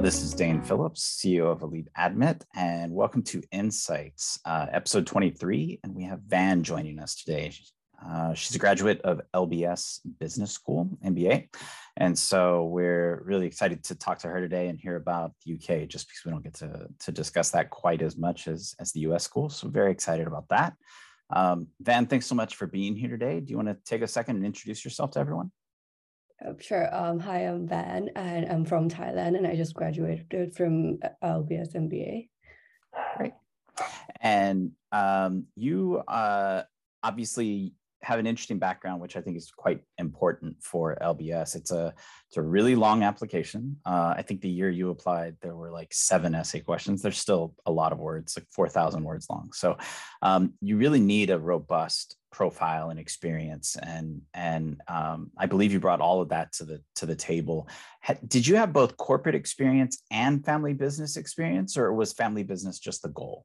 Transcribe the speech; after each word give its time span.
this 0.00 0.22
is 0.22 0.32
Dane 0.32 0.62
Phillips, 0.62 1.20
CEO 1.22 1.52
of 1.52 1.60
Elite 1.60 1.88
Admit, 1.94 2.46
and 2.54 2.90
welcome 2.94 3.22
to 3.24 3.42
Insights, 3.52 4.40
uh, 4.46 4.64
episode 4.72 5.06
23. 5.06 5.78
And 5.84 5.94
we 5.94 6.04
have 6.04 6.20
Van 6.20 6.62
joining 6.62 6.98
us 6.98 7.16
today. 7.16 7.52
Uh, 8.02 8.32
she's 8.32 8.56
a 8.56 8.58
graduate 8.58 9.02
of 9.02 9.20
LBS 9.34 10.00
Business 10.18 10.52
School, 10.52 10.88
MBA. 11.04 11.54
And 11.98 12.18
so 12.18 12.64
we're 12.64 13.22
really 13.26 13.46
excited 13.46 13.84
to 13.84 13.94
talk 13.94 14.20
to 14.20 14.28
her 14.28 14.40
today 14.40 14.68
and 14.68 14.80
hear 14.80 14.96
about 14.96 15.32
the 15.44 15.52
UK, 15.52 15.86
just 15.86 16.08
because 16.08 16.22
we 16.24 16.30
don't 16.30 16.44
get 16.44 16.54
to, 16.54 16.88
to 17.00 17.12
discuss 17.12 17.50
that 17.50 17.68
quite 17.68 18.00
as 18.00 18.16
much 18.16 18.48
as, 18.48 18.74
as 18.80 18.92
the 18.92 19.00
US 19.00 19.24
school. 19.24 19.50
So 19.50 19.68
very 19.68 19.92
excited 19.92 20.26
about 20.26 20.48
that. 20.48 20.72
Um, 21.28 21.66
Van, 21.78 22.06
thanks 22.06 22.24
so 22.24 22.34
much 22.34 22.56
for 22.56 22.66
being 22.66 22.96
here 22.96 23.10
today. 23.10 23.38
Do 23.40 23.50
you 23.50 23.56
want 23.56 23.68
to 23.68 23.76
take 23.84 24.00
a 24.00 24.08
second 24.08 24.36
and 24.36 24.46
introduce 24.46 24.82
yourself 24.82 25.10
to 25.10 25.20
everyone? 25.20 25.52
Uh, 26.44 26.52
sure. 26.58 26.94
Um, 26.94 27.18
hi, 27.18 27.40
I'm 27.40 27.66
Van, 27.66 28.10
and 28.16 28.46
I'm 28.50 28.64
from 28.64 28.88
Thailand, 28.88 29.36
and 29.36 29.46
I 29.46 29.56
just 29.56 29.74
graduated 29.74 30.54
from 30.56 30.98
uh, 31.02 31.08
LBS 31.22 31.74
MBA. 31.74 32.28
Great. 33.16 33.32
And 34.20 34.72
um, 34.90 35.46
you 35.54 35.98
uh, 35.98 36.62
obviously 37.02 37.74
have 38.02 38.18
an 38.18 38.26
interesting 38.26 38.58
background, 38.58 39.02
which 39.02 39.16
I 39.16 39.20
think 39.20 39.36
is 39.36 39.50
quite 39.54 39.82
important 39.98 40.62
for 40.62 40.96
LBS. 41.02 41.54
It's 41.54 41.70
a 41.70 41.92
it's 42.28 42.38
a 42.38 42.42
really 42.42 42.74
long 42.74 43.02
application. 43.02 43.76
Uh, 43.84 44.14
I 44.16 44.22
think 44.22 44.40
the 44.40 44.48
year 44.48 44.70
you 44.70 44.88
applied, 44.90 45.36
there 45.42 45.54
were 45.54 45.70
like 45.70 45.92
seven 45.92 46.34
essay 46.34 46.60
questions. 46.60 47.02
There's 47.02 47.18
still 47.18 47.54
a 47.66 47.72
lot 47.72 47.92
of 47.92 47.98
words, 47.98 48.36
like 48.36 48.46
four 48.50 48.68
thousand 48.68 49.04
words 49.04 49.28
long. 49.28 49.50
So 49.52 49.76
um, 50.22 50.54
you 50.62 50.78
really 50.78 51.00
need 51.00 51.28
a 51.28 51.38
robust 51.38 52.16
profile 52.30 52.90
and 52.90 52.98
experience, 52.98 53.76
and 53.76 54.22
and 54.34 54.80
um, 54.88 55.30
I 55.36 55.46
believe 55.46 55.72
you 55.72 55.80
brought 55.80 56.00
all 56.00 56.20
of 56.20 56.28
that 56.30 56.52
to 56.54 56.64
the 56.64 56.82
to 56.96 57.06
the 57.06 57.16
table. 57.16 57.68
did 58.26 58.46
you 58.46 58.56
have 58.56 58.72
both 58.72 58.96
corporate 58.96 59.34
experience 59.34 60.02
and 60.10 60.44
family 60.44 60.74
business 60.74 61.16
experience, 61.16 61.76
or 61.76 61.92
was 61.92 62.12
family 62.12 62.42
business 62.42 62.78
just 62.78 63.02
the 63.02 63.08
goal? 63.08 63.44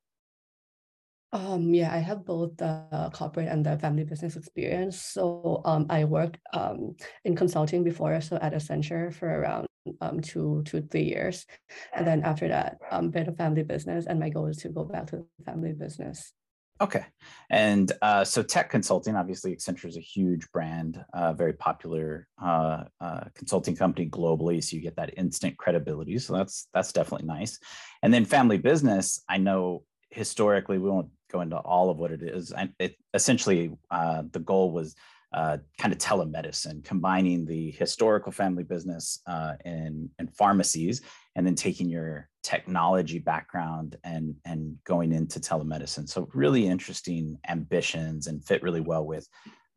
Um, 1.34 1.74
yeah, 1.74 1.94
I 1.94 1.98
have 1.98 2.24
both 2.24 2.56
the 2.56 3.10
corporate 3.14 3.50
and 3.50 3.66
the 3.66 3.78
family 3.78 4.06
business 4.06 4.38
experience. 4.38 5.02
So 5.02 5.62
um, 5.66 5.86
I 5.90 6.06
worked 6.06 6.38
um, 6.54 6.96
in 7.26 7.36
consulting 7.36 7.84
before, 7.84 8.22
so 8.22 8.38
at 8.38 8.54
Accenture 8.54 9.14
for 9.14 9.28
around 9.28 9.68
um, 10.00 10.22
two 10.22 10.64
to 10.68 10.82
three 10.82 11.04
years. 11.04 11.46
And 11.94 12.08
then 12.08 12.24
after 12.24 12.48
that, 12.48 12.78
um, 12.90 13.10
bit 13.10 13.28
of 13.28 13.36
family 13.36 13.64
business. 13.64 14.06
And 14.06 14.20
my 14.20 14.30
goal 14.30 14.48
is 14.48 14.58
to 14.58 14.70
go 14.70 14.86
back 14.86 15.08
to 15.08 15.18
the 15.18 15.44
family 15.44 15.74
business. 15.74 16.32
Okay. 16.82 17.06
And 17.50 17.90
uh, 18.02 18.26
so 18.26 18.44
tech 18.44 18.70
consulting, 18.70 19.16
obviously 19.16 19.56
Accenture 19.56 19.86
is 19.86 19.96
a 19.96 20.02
huge 20.02 20.52
brand, 20.52 21.04
uh, 21.14 21.32
very 21.32 21.54
popular 21.54 22.28
uh, 22.42 22.84
uh, 23.00 23.26
consulting 23.34 23.78
company 23.78 24.10
globally. 24.10 24.62
So 24.62 24.76
you 24.76 24.82
get 24.82 24.98
that 24.98 25.18
instant 25.18 25.58
credibility. 25.58 26.18
So 26.20 26.34
that's 26.34 26.68
that's 26.74 26.92
definitely 26.92 27.28
nice. 27.28 27.60
And 28.04 28.14
then 28.14 28.26
family 28.26 28.58
business, 28.58 29.24
I 29.30 29.38
know 29.38 29.84
historically, 30.10 30.78
we 30.78 30.90
won't 30.90 31.12
go 31.32 31.42
into 31.42 31.58
all 31.58 31.90
of 31.90 31.98
what 31.98 32.12
it 32.12 32.22
is. 32.22 32.52
And 32.52 32.74
it 32.78 32.96
essentially 33.14 33.72
uh, 33.90 34.24
the 34.32 34.40
goal 34.40 34.72
was 34.72 34.96
uh, 35.34 35.58
kind 35.78 35.94
of 35.94 36.00
telemedicine, 36.00 36.84
combining 36.84 37.46
the 37.46 37.72
historical 37.72 38.32
family 38.32 38.64
business 38.64 39.20
uh, 39.28 39.54
in 39.64 40.10
pharmacies, 40.38 41.02
and 41.36 41.46
then 41.46 41.56
taking 41.56 41.90
your 41.90 42.30
technology 42.46 43.18
background 43.18 43.98
and 44.04 44.36
and 44.46 44.78
going 44.86 45.12
into 45.12 45.40
telemedicine. 45.40 46.08
So 46.08 46.30
really 46.34 46.68
interesting 46.68 47.40
ambitions 47.50 48.28
and 48.28 48.46
fit 48.46 48.62
really 48.62 48.82
well 48.82 49.04
with 49.06 49.28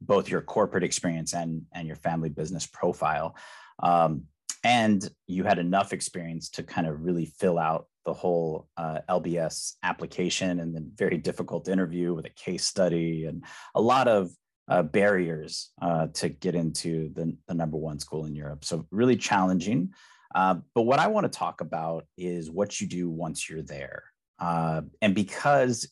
both 0.03 0.29
your 0.29 0.43
corporate 0.43 0.85
experience 0.85 1.33
and 1.33 1.63
and 1.75 1.87
your 1.87 1.97
family 1.97 2.29
business 2.29 2.67
profile. 2.67 3.35
Um, 3.83 4.25
and 4.65 5.09
you 5.27 5.45
had 5.45 5.59
enough 5.59 5.93
experience 5.95 6.51
to 6.51 6.63
kind 6.63 6.87
of 6.87 7.01
really 7.01 7.33
fill 7.39 7.59
out 7.59 7.87
the 8.05 8.13
whole 8.13 8.69
uh, 8.77 8.99
LBS 9.09 9.77
application 9.83 10.61
and 10.61 10.75
then 10.75 10.91
very 10.95 11.17
difficult 11.17 11.69
interview 11.69 12.13
with 12.13 12.27
a 12.27 12.31
case 12.31 12.65
study 12.65 13.25
and 13.25 13.45
a 13.75 13.81
lot 13.81 14.09
of 14.09 14.31
uh, 14.69 14.83
barriers 14.83 15.71
uh, 15.81 16.09
to 16.09 16.29
get 16.29 16.55
into 16.55 17.11
the, 17.15 17.35
the, 17.47 17.55
number 17.55 17.79
one 17.79 17.99
school 17.99 18.27
in 18.27 18.35
Europe. 18.35 18.65
So 18.65 18.87
really 18.91 19.17
challenging. 19.17 19.95
Uh, 20.35 20.57
but 20.75 20.83
what 20.83 20.99
I 20.99 21.07
want 21.09 21.31
to 21.31 21.39
talk 21.39 21.61
about 21.61 22.07
is 22.17 22.51
what 22.51 22.81
you 22.81 22.87
do 22.87 23.09
once 23.09 23.49
you're 23.49 23.63
there. 23.63 24.05
Uh, 24.39 24.83
and 25.01 25.15
because 25.15 25.91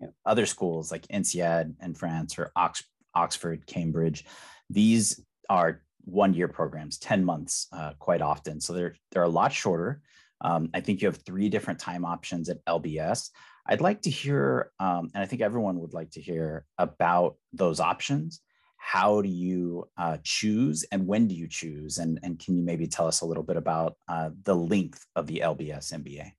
you 0.00 0.06
know, 0.06 0.12
other 0.24 0.46
schools 0.46 0.90
like 0.90 1.06
INSEAD 1.08 1.74
in 1.82 1.94
France 1.94 2.38
or 2.38 2.50
Ox- 2.56 2.84
Oxford, 3.14 3.66
Cambridge, 3.66 4.24
these 4.70 5.20
are 5.48 5.82
one 6.04 6.34
year 6.34 6.48
programs, 6.48 6.98
10 6.98 7.24
months 7.24 7.68
uh, 7.72 7.92
quite 7.98 8.22
often. 8.22 8.60
So 8.60 8.72
they're, 8.72 8.94
they're 9.12 9.22
a 9.22 9.28
lot 9.28 9.52
shorter. 9.52 10.00
Um, 10.40 10.70
I 10.74 10.80
think 10.80 11.00
you 11.00 11.08
have 11.08 11.18
three 11.18 11.48
different 11.48 11.78
time 11.78 12.04
options 12.04 12.48
at 12.48 12.64
LBS. 12.66 13.30
I'd 13.66 13.80
like 13.80 14.02
to 14.02 14.10
hear, 14.10 14.70
um, 14.78 15.10
and 15.14 15.22
I 15.22 15.26
think 15.26 15.40
everyone 15.40 15.80
would 15.80 15.94
like 15.94 16.10
to 16.12 16.20
hear 16.20 16.66
about 16.78 17.36
those 17.52 17.80
options. 17.80 18.40
How 18.86 19.22
do 19.22 19.30
you 19.30 19.88
uh, 19.96 20.18
choose 20.22 20.84
and 20.92 21.06
when 21.06 21.26
do 21.26 21.34
you 21.34 21.48
choose? 21.48 21.96
And, 21.96 22.20
and 22.22 22.38
can 22.38 22.54
you 22.54 22.62
maybe 22.62 22.86
tell 22.86 23.06
us 23.06 23.22
a 23.22 23.26
little 23.26 23.42
bit 23.42 23.56
about 23.56 23.96
uh, 24.08 24.28
the 24.42 24.54
length 24.54 25.06
of 25.16 25.26
the 25.26 25.40
LBS 25.42 25.90
MBA? 25.94 26.32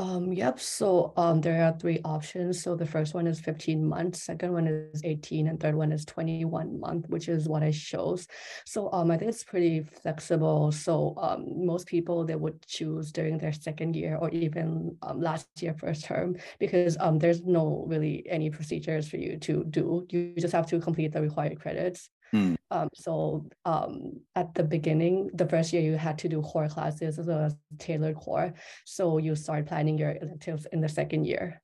Um, 0.00 0.32
yep. 0.32 0.58
So 0.58 1.12
um, 1.18 1.42
there 1.42 1.62
are 1.62 1.78
three 1.78 2.00
options. 2.06 2.62
So 2.62 2.74
the 2.74 2.86
first 2.86 3.12
one 3.12 3.26
is 3.26 3.38
15 3.38 3.86
months, 3.86 4.22
second 4.22 4.50
one 4.50 4.66
is 4.66 5.02
18, 5.04 5.46
and 5.46 5.60
third 5.60 5.74
one 5.74 5.92
is 5.92 6.06
21 6.06 6.80
month, 6.80 7.06
which 7.10 7.28
is 7.28 7.50
what 7.50 7.62
I 7.62 7.70
chose. 7.70 8.26
So 8.64 8.90
um, 8.92 9.10
I 9.10 9.18
think 9.18 9.30
it's 9.30 9.44
pretty 9.44 9.82
flexible. 9.82 10.72
So 10.72 11.12
um, 11.18 11.66
most 11.66 11.86
people 11.86 12.24
they 12.24 12.34
would 12.34 12.66
choose 12.66 13.12
during 13.12 13.36
their 13.36 13.52
second 13.52 13.94
year 13.94 14.16
or 14.16 14.30
even 14.30 14.96
um, 15.02 15.20
last 15.20 15.48
year 15.60 15.74
first 15.74 16.04
term 16.04 16.36
because 16.58 16.96
um, 16.98 17.18
there's 17.18 17.42
no 17.42 17.84
really 17.86 18.24
any 18.26 18.48
procedures 18.48 19.06
for 19.06 19.18
you 19.18 19.36
to 19.40 19.64
do. 19.64 20.06
You 20.08 20.32
just 20.38 20.54
have 20.54 20.66
to 20.68 20.80
complete 20.80 21.12
the 21.12 21.20
required 21.20 21.60
credits. 21.60 22.08
Mm. 22.34 22.56
Um, 22.70 22.88
so 22.94 23.46
um, 23.64 24.20
at 24.36 24.54
the 24.54 24.62
beginning, 24.62 25.30
the 25.34 25.46
first 25.46 25.72
year 25.72 25.82
you 25.82 25.96
had 25.96 26.18
to 26.18 26.28
do 26.28 26.42
core 26.42 26.68
classes 26.68 27.18
as 27.18 27.26
well 27.26 27.40
as 27.40 27.56
tailored 27.78 28.16
core. 28.16 28.54
So 28.84 29.18
you 29.18 29.34
start 29.34 29.66
planning 29.66 29.98
your 29.98 30.12
electives 30.12 30.66
in 30.72 30.80
the 30.80 30.88
second 30.88 31.24
year. 31.26 31.60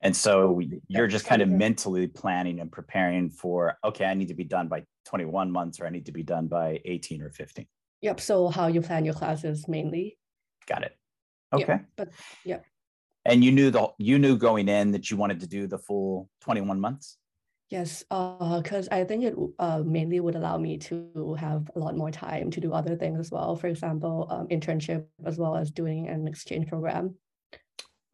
And 0.00 0.16
so 0.16 0.60
you're 0.86 1.08
just 1.08 1.26
kind 1.26 1.42
of 1.42 1.48
mentally 1.48 2.06
planning 2.06 2.60
and 2.60 2.70
preparing 2.70 3.30
for, 3.30 3.76
okay, 3.84 4.04
I 4.04 4.14
need 4.14 4.28
to 4.28 4.34
be 4.34 4.44
done 4.44 4.68
by 4.68 4.84
21 5.06 5.50
months 5.50 5.80
or 5.80 5.86
I 5.86 5.90
need 5.90 6.06
to 6.06 6.12
be 6.12 6.22
done 6.22 6.46
by 6.46 6.80
18 6.84 7.20
or 7.20 7.30
15. 7.30 7.66
Yep. 8.02 8.20
So 8.20 8.48
how 8.48 8.68
you 8.68 8.80
plan 8.80 9.04
your 9.04 9.14
classes 9.14 9.66
mainly. 9.66 10.16
Got 10.66 10.84
it. 10.84 10.96
Okay. 11.52 11.66
Yep. 11.72 11.84
But 11.96 12.08
yeah. 12.44 12.58
And 13.24 13.44
you 13.44 13.50
knew 13.50 13.70
the 13.70 13.88
you 13.98 14.18
knew 14.18 14.36
going 14.36 14.68
in 14.68 14.92
that 14.92 15.10
you 15.10 15.16
wanted 15.16 15.40
to 15.40 15.46
do 15.46 15.66
the 15.66 15.78
full 15.78 16.30
21 16.42 16.80
months? 16.80 17.18
Yes, 17.70 18.02
because 18.02 18.88
uh, 18.88 18.94
I 18.94 19.04
think 19.04 19.24
it 19.24 19.36
uh, 19.58 19.82
mainly 19.84 20.20
would 20.20 20.36
allow 20.36 20.56
me 20.56 20.78
to 20.78 21.36
have 21.38 21.70
a 21.76 21.78
lot 21.78 21.96
more 21.96 22.10
time 22.10 22.50
to 22.52 22.60
do 22.60 22.72
other 22.72 22.96
things 22.96 23.18
as 23.20 23.30
well. 23.30 23.56
For 23.56 23.66
example, 23.66 24.26
um, 24.30 24.48
internship 24.48 25.04
as 25.26 25.36
well 25.36 25.54
as 25.54 25.70
doing 25.70 26.08
an 26.08 26.26
exchange 26.26 26.68
program. 26.68 27.14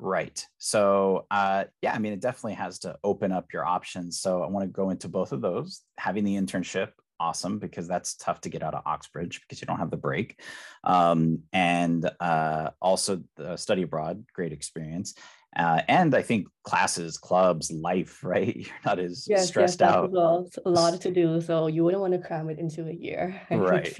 Right. 0.01 0.45
So, 0.59 1.27
uh, 1.31 1.65
yeah, 1.83 1.95
I 1.95 1.99
mean, 1.99 2.13
it 2.13 2.21
definitely 2.21 2.55
has 2.55 2.81
to 2.81 2.97
open 3.05 3.31
up 3.31 3.53
your 3.53 3.65
options. 3.65 4.21
So, 4.21 4.43
I 4.43 4.49
want 4.49 4.65
to 4.65 4.73
go 4.73 4.91
into 4.91 5.09
both 5.09 5.31
of 5.31 5.41
those. 5.41 5.83
Having 5.99 6.25
the 6.25 6.35
internship, 6.35 6.91
awesome, 7.21 7.61
because 7.61 7.87
that's 7.87 8.17
tough 8.17 8.41
to 8.43 8.49
get 8.49 8.63
out 8.63 8.75
of 8.75 8.83
Oxbridge 8.87 9.41
because 9.41 9.61
you 9.61 9.67
don't 9.67 9.79
have 9.79 9.93
the 9.93 9.97
break. 9.97 10.41
Um, 10.83 11.45
and 11.53 12.11
uh, 12.19 12.71
also 12.83 13.23
the 13.37 13.57
study 13.57 13.83
abroad, 13.83 14.25
great 14.35 14.53
experience. 14.53 15.15
Uh, 15.57 15.83
and 15.89 16.15
I 16.15 16.23
think 16.23 16.49
classes, 16.65 17.19
clubs, 17.19 17.71
life, 17.71 18.25
right? 18.25 18.55
You're 18.57 18.75
not 18.85 18.99
as 18.99 19.27
yes, 19.29 19.49
stressed 19.49 19.81
yes, 19.81 19.91
out. 19.91 20.11
Well. 20.11 20.49
A 20.65 20.71
lot 20.71 21.01
to 21.01 21.11
do, 21.11 21.41
so 21.41 21.67
you 21.69 21.85
wouldn't 21.85 22.01
want 22.01 22.13
to 22.15 22.19
cram 22.19 22.51
it 22.51 22.59
into 22.59 22.87
a 22.87 22.93
year. 22.93 23.41
right. 23.51 23.99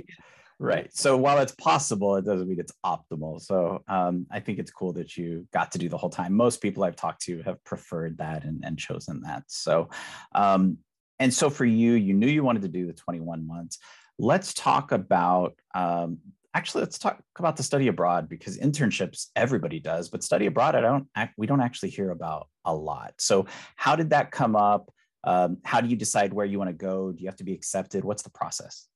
Right. 0.61 0.89
So 0.97 1.17
while 1.17 1.41
it's 1.41 1.55
possible, 1.57 2.15
it 2.17 2.25
doesn't 2.25 2.49
mean 2.49 2.61
it's 2.61 2.73
optimal. 2.87 3.41
So 3.41 3.83
um, 3.89 4.27
I 4.31 4.39
think 4.39 4.59
it's 4.59 4.71
cool 4.71 4.93
that 4.93 5.17
you 5.17 5.47
got 5.53 5.73
to 5.73 5.79
do 5.79 5.89
the 5.89 5.99
whole 5.99 6.11
time. 6.11 6.33
Most 6.33 6.63
people 6.63 6.85
I've 6.85 6.97
talked 6.97 7.23
to 7.23 7.43
have 7.43 7.63
preferred 7.65 8.19
that 8.19 8.45
and, 8.45 8.65
and 8.65 8.79
chosen 8.79 9.21
that. 9.23 9.43
So, 9.49 9.91
um, 10.33 10.79
and 11.19 11.35
so 11.35 11.51
for 11.51 11.65
you, 11.65 11.95
you 11.95 12.15
knew 12.15 12.29
you 12.29 12.45
wanted 12.45 12.63
to 12.63 12.69
do 12.69 12.87
the 12.87 12.93
21 12.93 13.47
months. 13.47 13.79
Let's 14.19 14.55
talk 14.55 14.93
about 14.93 15.55
um, 15.75 16.19
actually 16.55 16.83
let's 16.83 16.99
talk 16.99 17.21
about 17.39 17.57
the 17.57 17.63
study 17.63 17.89
abroad 17.89 18.29
because 18.29 18.59
internships 18.59 19.27
everybody 19.37 19.81
does 19.81 20.09
but 20.09 20.23
study 20.23 20.47
abroad 20.47 20.75
i 20.75 20.81
don't 20.81 21.07
we 21.37 21.47
don't 21.47 21.61
actually 21.61 21.91
hear 21.91 22.11
about 22.11 22.49
a 22.65 22.75
lot 22.75 23.13
so 23.19 23.47
how 23.77 23.97
did 23.97 24.11
that 24.11 24.31
come 24.31 24.57
up 24.57 24.91
um, 25.25 25.57
how 25.65 25.81
do 25.81 25.89
you 25.89 25.97
decide 25.97 26.35
where 26.35 26.47
you 26.47 26.59
want 26.59 26.69
to 26.69 26.75
go 26.75 27.13
do 27.13 27.23
you 27.23 27.29
have 27.29 27.37
to 27.37 27.45
be 27.45 27.55
accepted 27.55 28.05
what's 28.05 28.23
the 28.23 28.31
process 28.31 28.87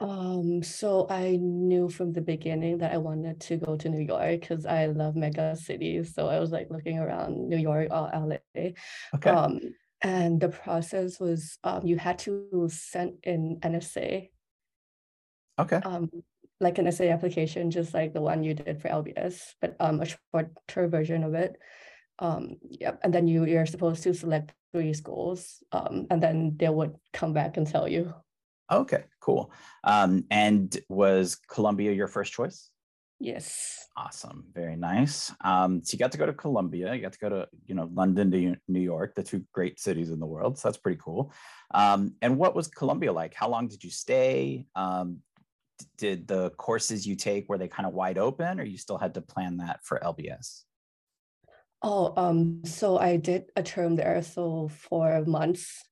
um, 0.00 0.62
so 0.62 1.06
I 1.08 1.36
knew 1.40 1.88
from 1.88 2.12
the 2.12 2.20
beginning 2.20 2.78
that 2.78 2.92
I 2.92 2.96
wanted 2.96 3.40
to 3.40 3.56
go 3.56 3.76
to 3.76 3.88
New 3.88 4.00
York 4.00 4.40
because 4.40 4.66
I 4.66 4.86
love 4.86 5.14
mega 5.14 5.54
cities. 5.54 6.14
So 6.14 6.28
I 6.28 6.40
was 6.40 6.50
like 6.50 6.68
looking 6.70 6.98
around 6.98 7.48
New 7.48 7.58
York 7.58 7.88
or 7.90 8.10
LA. 8.12 8.70
Okay. 9.14 9.30
Um, 9.30 9.60
and 10.00 10.40
the 10.40 10.48
process 10.48 11.20
was 11.20 11.58
um, 11.62 11.86
you 11.86 11.96
had 11.96 12.18
to 12.20 12.68
send 12.72 13.18
in 13.22 13.58
an 13.62 13.76
essay. 13.76 14.30
Okay. 15.60 15.76
Um, 15.76 16.10
like 16.62 16.78
an 16.78 16.86
essay 16.86 17.10
application, 17.10 17.70
just 17.70 17.92
like 17.92 18.14
the 18.14 18.20
one 18.20 18.42
you 18.42 18.54
did 18.54 18.80
for 18.80 18.88
LBS, 18.88 19.54
but 19.60 19.76
um, 19.80 20.00
a 20.00 20.06
shorter 20.06 20.88
version 20.88 21.24
of 21.24 21.34
it. 21.34 21.56
Um, 22.18 22.56
yep. 22.62 23.00
And 23.02 23.12
then 23.12 23.26
you 23.26 23.44
you're 23.44 23.66
supposed 23.66 24.02
to 24.04 24.14
select 24.14 24.52
three 24.72 24.94
schools, 24.94 25.62
um, 25.72 26.06
and 26.10 26.22
then 26.22 26.56
they 26.56 26.68
would 26.68 26.94
come 27.12 27.32
back 27.32 27.56
and 27.56 27.66
tell 27.66 27.88
you. 27.88 28.14
Okay, 28.70 29.04
cool. 29.20 29.52
Um, 29.84 30.24
and 30.30 30.74
was 30.88 31.36
Columbia 31.48 31.92
your 31.92 32.08
first 32.08 32.32
choice? 32.32 32.70
Yes. 33.22 33.86
Awesome. 33.96 34.46
Very 34.52 34.74
nice. 34.74 35.32
Um, 35.42 35.82
so 35.84 35.92
you 35.92 35.98
got 35.98 36.10
to 36.10 36.18
go 36.18 36.26
to 36.26 36.32
Columbia. 36.32 36.92
You 36.92 37.02
got 37.02 37.12
to 37.12 37.18
go 37.20 37.28
to, 37.28 37.48
you 37.66 37.74
know, 37.76 37.88
London 37.92 38.32
to 38.32 38.56
New 38.66 38.80
York, 38.80 39.14
the 39.14 39.22
two 39.22 39.44
great 39.52 39.78
cities 39.78 40.10
in 40.10 40.18
the 40.18 40.26
world. 40.26 40.58
So 40.58 40.68
that's 40.68 40.78
pretty 40.78 40.98
cool. 41.00 41.32
Um, 41.72 42.14
and 42.20 42.36
what 42.36 42.56
was 42.56 42.66
Columbia 42.66 43.12
like? 43.12 43.32
How 43.34 43.48
long 43.48 43.68
did 43.68 43.84
you 43.84 43.90
stay? 43.90 44.66
Um, 44.74 45.18
did 45.96 46.26
the 46.26 46.50
courses 46.50 47.06
you 47.06 47.16
take 47.16 47.48
were 47.48 47.58
they 47.58 47.68
kind 47.68 47.86
of 47.86 47.94
wide 47.94 48.18
open, 48.18 48.60
or 48.60 48.64
you 48.64 48.78
still 48.78 48.98
had 48.98 49.14
to 49.14 49.20
plan 49.20 49.58
that 49.58 49.80
for 49.84 50.00
LBS? 50.00 50.64
Oh, 51.82 52.12
um, 52.16 52.64
so 52.64 52.98
I 52.98 53.16
did 53.16 53.50
a 53.56 53.62
term 53.62 53.96
there, 53.96 54.22
so 54.22 54.68
four 54.68 55.24
months 55.26 55.82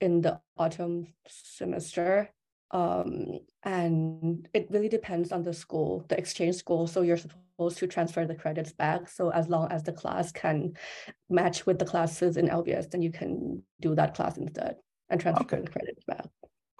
in 0.00 0.20
the 0.20 0.40
autumn 0.58 1.06
semester. 1.26 2.30
Um, 2.70 3.40
and 3.62 4.48
it 4.52 4.68
really 4.70 4.88
depends 4.88 5.30
on 5.32 5.42
the 5.42 5.54
school, 5.54 6.04
the 6.08 6.18
exchange 6.18 6.56
school. 6.56 6.86
So 6.86 7.02
you're 7.02 7.18
supposed 7.18 7.78
to 7.78 7.86
transfer 7.86 8.26
the 8.26 8.34
credits 8.34 8.72
back. 8.72 9.08
So 9.08 9.30
as 9.30 9.48
long 9.48 9.70
as 9.70 9.82
the 9.82 9.92
class 9.92 10.32
can 10.32 10.74
match 11.30 11.66
with 11.66 11.78
the 11.78 11.84
classes 11.84 12.36
in 12.36 12.48
LBS, 12.48 12.90
then 12.90 13.02
you 13.02 13.12
can 13.12 13.62
do 13.80 13.94
that 13.94 14.14
class 14.14 14.36
instead 14.36 14.76
and 15.08 15.20
transfer 15.20 15.44
okay. 15.44 15.60
the 15.60 15.70
credits 15.70 16.04
back. 16.04 16.26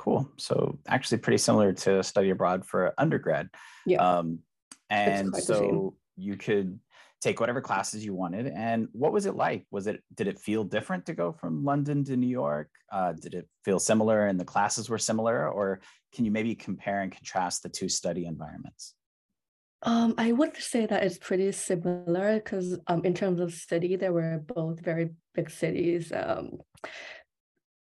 Cool. 0.03 0.29
So 0.37 0.81
actually 0.89 1.19
pretty 1.19 1.39
similar 1.39 1.73
to 1.73 2.03
study 2.03 2.31
abroad 2.31 2.67
for 2.67 2.93
undergrad. 2.99 3.49
Yeah. 3.87 4.03
Um, 4.05 4.41
and 4.91 5.33
so 5.37 5.95
you 6.17 6.37
could 6.37 6.81
take 7.21 7.39
whatever 7.39 7.61
classes 7.61 8.05
you 8.05 8.13
wanted. 8.13 8.49
And 8.49 8.89
what 8.91 9.13
was 9.13 9.27
it 9.27 9.37
like? 9.37 9.65
Was 9.71 9.87
it 9.87 10.03
did 10.13 10.27
it 10.27 10.41
feel 10.41 10.65
different 10.65 11.07
to 11.07 11.15
go 11.15 11.31
from 11.31 11.65
London 11.65 12.03
to 12.07 12.17
New 12.17 12.27
York? 12.27 12.69
Uh, 12.91 13.13
did 13.13 13.35
it 13.35 13.49
feel 13.65 13.79
similar 13.79 14.27
and 14.27 14.41
the 14.41 14.45
classes 14.45 14.91
were 14.91 14.99
similar, 14.99 15.49
or 15.49 15.81
can 16.13 16.25
you 16.25 16.33
maybe 16.33 16.57
compare 16.57 17.03
and 17.03 17.13
contrast 17.13 17.63
the 17.63 17.69
two 17.69 17.89
study 17.89 18.27
environments? 18.27 18.95
Um, 19.85 20.15
I 20.19 20.33
would 20.33 20.57
say 20.57 20.85
that 20.87 21.05
it's 21.05 21.19
pretty 21.19 21.53
similar 21.53 22.41
because 22.41 22.77
um, 22.89 23.05
in 23.05 23.15
terms 23.15 23.39
of 23.39 23.53
city, 23.53 23.95
they 23.95 24.11
were 24.11 24.43
both 24.45 24.81
very 24.81 25.11
big 25.33 25.49
cities, 25.49 26.13
um, 26.13 26.59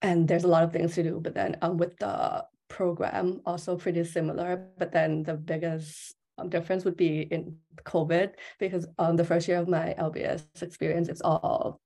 and 0.03 0.29
there's 0.29 0.45
a 0.45 0.49
lot 0.49 0.63
of 0.63 0.73
things 0.73 0.95
to 0.95 1.03
do. 1.03 1.21
But 1.23 1.35
then 1.35 1.57
um, 1.63 1.77
with 1.77 1.97
the 1.99 2.45
program, 2.69 3.41
also 3.47 3.77
pretty 3.77 4.05
similar. 4.05 4.69
But 4.79 4.93
then 4.93 5.23
the 5.23 5.35
biggest 5.35 6.15
um, 6.39 6.49
difference 6.49 6.85
would 6.85 6.97
be 6.97 7.21
in 7.23 7.57
COVID 7.85 8.33
because 8.59 8.87
um, 8.99 9.17
the 9.17 9.25
first 9.25 9.49
year 9.49 9.59
of 9.59 9.69
my 9.69 9.95
LBS 9.99 10.45
experience, 10.63 11.09
it's 11.09 11.23
all 11.23 11.81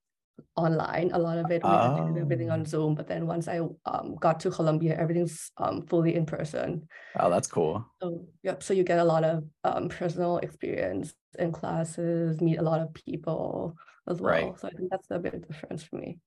online. 0.57 1.11
A 1.13 1.19
lot 1.19 1.39
of 1.39 1.51
it, 1.51 1.63
we 1.63 1.71
had 1.71 1.97
to 1.97 2.13
do 2.15 2.21
everything 2.21 2.51
on 2.51 2.63
oh. 2.63 2.65
Zoom. 2.65 2.95
But 2.95 3.07
then 3.07 3.27
once 3.27 3.49
I 3.49 3.61
um, 3.87 4.17
got 4.21 4.41
to 4.41 4.51
Columbia, 4.51 4.97
everything's 4.99 5.51
um, 5.59 5.83
fully 5.83 6.15
in 6.15 6.27
person. 6.27 6.89
Oh, 7.19 7.31
that's 7.31 7.49
cool. 7.49 7.87
So, 8.03 8.27
yep. 8.43 8.63
So 8.63 8.75
you 8.75 8.85
get 8.85 8.99
a 8.99 9.05
lot 9.05 9.25
of 9.25 9.45
um, 9.65 9.89
personal 9.89 10.39
experience 10.39 11.15
in 11.39 11.53
classes, 11.53 12.41
meet 12.41 12.59
a 12.59 12.63
lot 12.63 12.81
of 12.81 12.93
people 12.95 13.77
as 14.09 14.21
well. 14.21 14.33
Right. 14.33 14.59
So 14.59 14.69
I 14.69 14.71
think 14.73 14.91
that's 14.91 15.07
the 15.07 15.19
big 15.19 15.47
difference 15.47 15.85
for 15.85 15.97
me. 15.97 16.19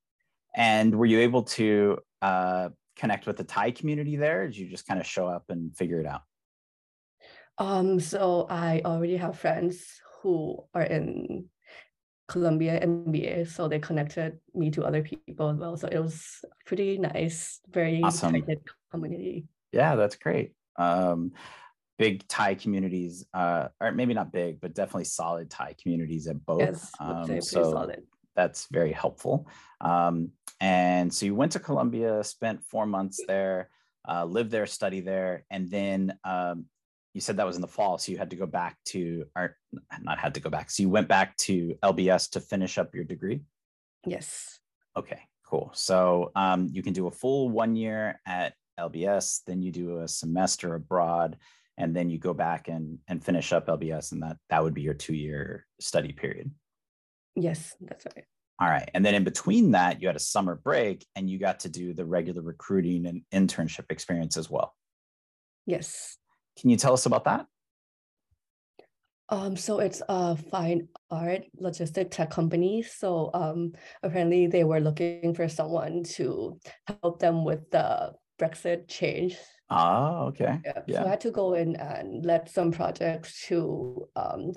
And 0.56 0.96
were 0.96 1.06
you 1.06 1.20
able 1.20 1.44
to 1.44 1.98
uh, 2.22 2.70
connect 2.96 3.26
with 3.26 3.38
the 3.38 3.44
Thai 3.44 3.72
community 3.72 4.16
there? 4.16 4.46
did 4.46 4.58
you 4.58 4.70
just 4.70 4.88
kind 4.88 5.00
of 5.00 5.06
show 5.06 5.28
up 5.28 5.46
and 5.50 5.76
figure 5.76 6.00
it 6.00 6.06
out? 6.06 6.22
Um, 7.58 8.00
so 8.00 8.48
I 8.50 8.82
already 8.86 9.18
have 9.18 9.38
friends 9.38 10.02
who 10.22 10.64
are 10.74 10.84
in 10.84 11.46
Columbia 12.28 12.80
MBA, 12.80 13.48
so 13.48 13.68
they 13.68 13.80
connected 13.80 14.40
me 14.54 14.72
to 14.72 14.84
other 14.84 15.04
people 15.04 15.50
as 15.50 15.58
well. 15.58 15.78
So 15.78 15.88
it 15.88 16.00
was 16.00 16.44
pretty 16.66 16.98
nice, 16.98 17.60
very 17.70 18.02
awesome. 18.02 18.42
community. 18.92 19.46
Yeah, 19.72 19.96
that's 19.96 20.16
great. 20.16 20.54
Um, 20.78 21.34
big 22.00 22.28
Thai 22.28 22.56
communities, 22.56 23.26
uh, 23.34 23.68
or 23.80 23.92
maybe 23.92 24.14
not 24.14 24.32
big, 24.32 24.62
but 24.62 24.74
definitely 24.74 25.06
solid 25.06 25.50
Thai 25.50 25.76
communities 25.82 26.28
at 26.28 26.44
both. 26.46 26.60
Yes, 26.60 26.92
um, 27.00 27.42
so 27.42 27.72
solid. 27.72 28.04
That's 28.36 28.68
very 28.72 28.92
helpful. 28.92 29.48
Um, 29.82 30.32
and 30.60 31.14
so 31.14 31.26
you 31.26 31.36
went 31.36 31.52
to 31.54 31.60
Columbia, 31.60 32.24
spent 32.24 32.64
four 32.64 32.86
months 32.86 33.22
there, 33.28 33.70
uh, 34.08 34.26
lived 34.26 34.52
there, 34.52 34.66
study 34.66 35.02
there, 35.02 35.46
and 35.50 35.70
then 35.70 36.18
um, 36.24 36.66
you 37.14 37.22
said 37.22 37.38
that 37.38 37.46
was 37.46 37.56
in 37.56 37.62
the 37.62 37.68
fall, 37.68 37.98
so 37.98 38.12
you 38.12 38.18
had 38.18 38.32
to 38.32 38.36
go 38.36 38.46
back 38.46 38.78
to, 38.86 39.26
or 39.36 39.56
not 40.02 40.18
had 40.18 40.34
to 40.34 40.40
go 40.40 40.50
back. 40.50 40.72
So 40.72 40.84
you 40.84 40.90
went 40.90 41.08
back 41.08 41.38
to 41.38 41.78
LBS 41.84 42.32
to 42.32 42.40
finish 42.40 42.78
up 42.78 42.96
your 42.96 43.04
degree. 43.04 43.42
Yes. 44.06 44.60
Okay, 44.98 45.22
cool. 45.46 45.72
So 45.74 46.32
um, 46.36 46.70
you 46.72 46.82
can 46.82 46.94
do 46.94 47.08
a 47.08 47.12
full 47.12 47.50
one 47.50 47.76
year 47.76 48.20
at 48.26 48.54
LBS, 48.80 49.42
then 49.46 49.62
you 49.62 49.72
do 49.72 50.00
a 50.00 50.08
semester 50.08 50.76
abroad, 50.76 51.38
and 51.78 51.96
then 51.96 52.10
you 52.10 52.18
go 52.18 52.34
back 52.34 52.68
and 52.68 53.00
and 53.08 53.24
finish 53.24 53.54
up 53.54 53.68
LBS, 53.68 54.12
and 54.12 54.22
that 54.24 54.38
that 54.50 54.64
would 54.64 54.74
be 54.74 54.82
your 54.82 54.94
two 54.94 55.14
year 55.16 55.66
study 55.80 56.12
period. 56.12 56.52
Yes, 57.36 57.76
that's 57.82 58.06
right. 58.16 58.26
All 58.60 58.70
right. 58.70 58.90
And 58.94 59.04
then 59.06 59.16
in 59.16 59.24
between 59.24 59.72
that, 59.72 60.02
you 60.02 60.08
had 60.08 60.16
a 60.16 60.20
summer 60.20 60.56
break 60.56 61.06
and 61.16 61.30
you 61.30 61.40
got 61.40 61.62
to 61.62 61.70
do 61.70 61.94
the 61.94 62.06
regular 62.06 62.42
recruiting 62.42 63.08
and 63.08 63.22
internship 63.34 63.86
experience 63.90 64.38
as 64.38 64.50
well. 64.50 64.76
Yes. 65.66 66.18
Can 66.60 66.70
you 66.70 66.78
tell 66.78 66.94
us 66.94 67.06
about 67.06 67.26
that? 67.26 67.48
Um, 69.30 69.56
so 69.56 69.80
it's 69.80 70.02
a 70.08 70.36
fine 70.36 70.90
art 71.10 71.44
logistic 71.60 72.12
tech 72.12 72.30
company. 72.30 72.84
So 72.84 73.32
um, 73.34 73.74
apparently 74.04 74.48
they 74.48 74.64
were 74.64 74.80
looking 74.80 75.34
for 75.34 75.48
someone 75.48 76.04
to 76.16 76.60
help 77.02 77.20
them 77.20 77.44
with 77.44 77.72
the 77.72 78.14
Brexit 78.40 78.88
change. 78.88 79.38
Ah, 79.74 80.24
okay. 80.24 80.60
Yeah. 80.64 80.82
yeah. 80.88 81.00
So 81.02 81.06
I 81.06 81.10
had 81.10 81.22
to 81.22 81.32
go 81.32 81.54
in 81.54 81.76
and 81.76 82.26
lead 82.26 82.50
some 82.50 82.72
projects 82.72 83.46
to 83.48 84.08
um, 84.16 84.52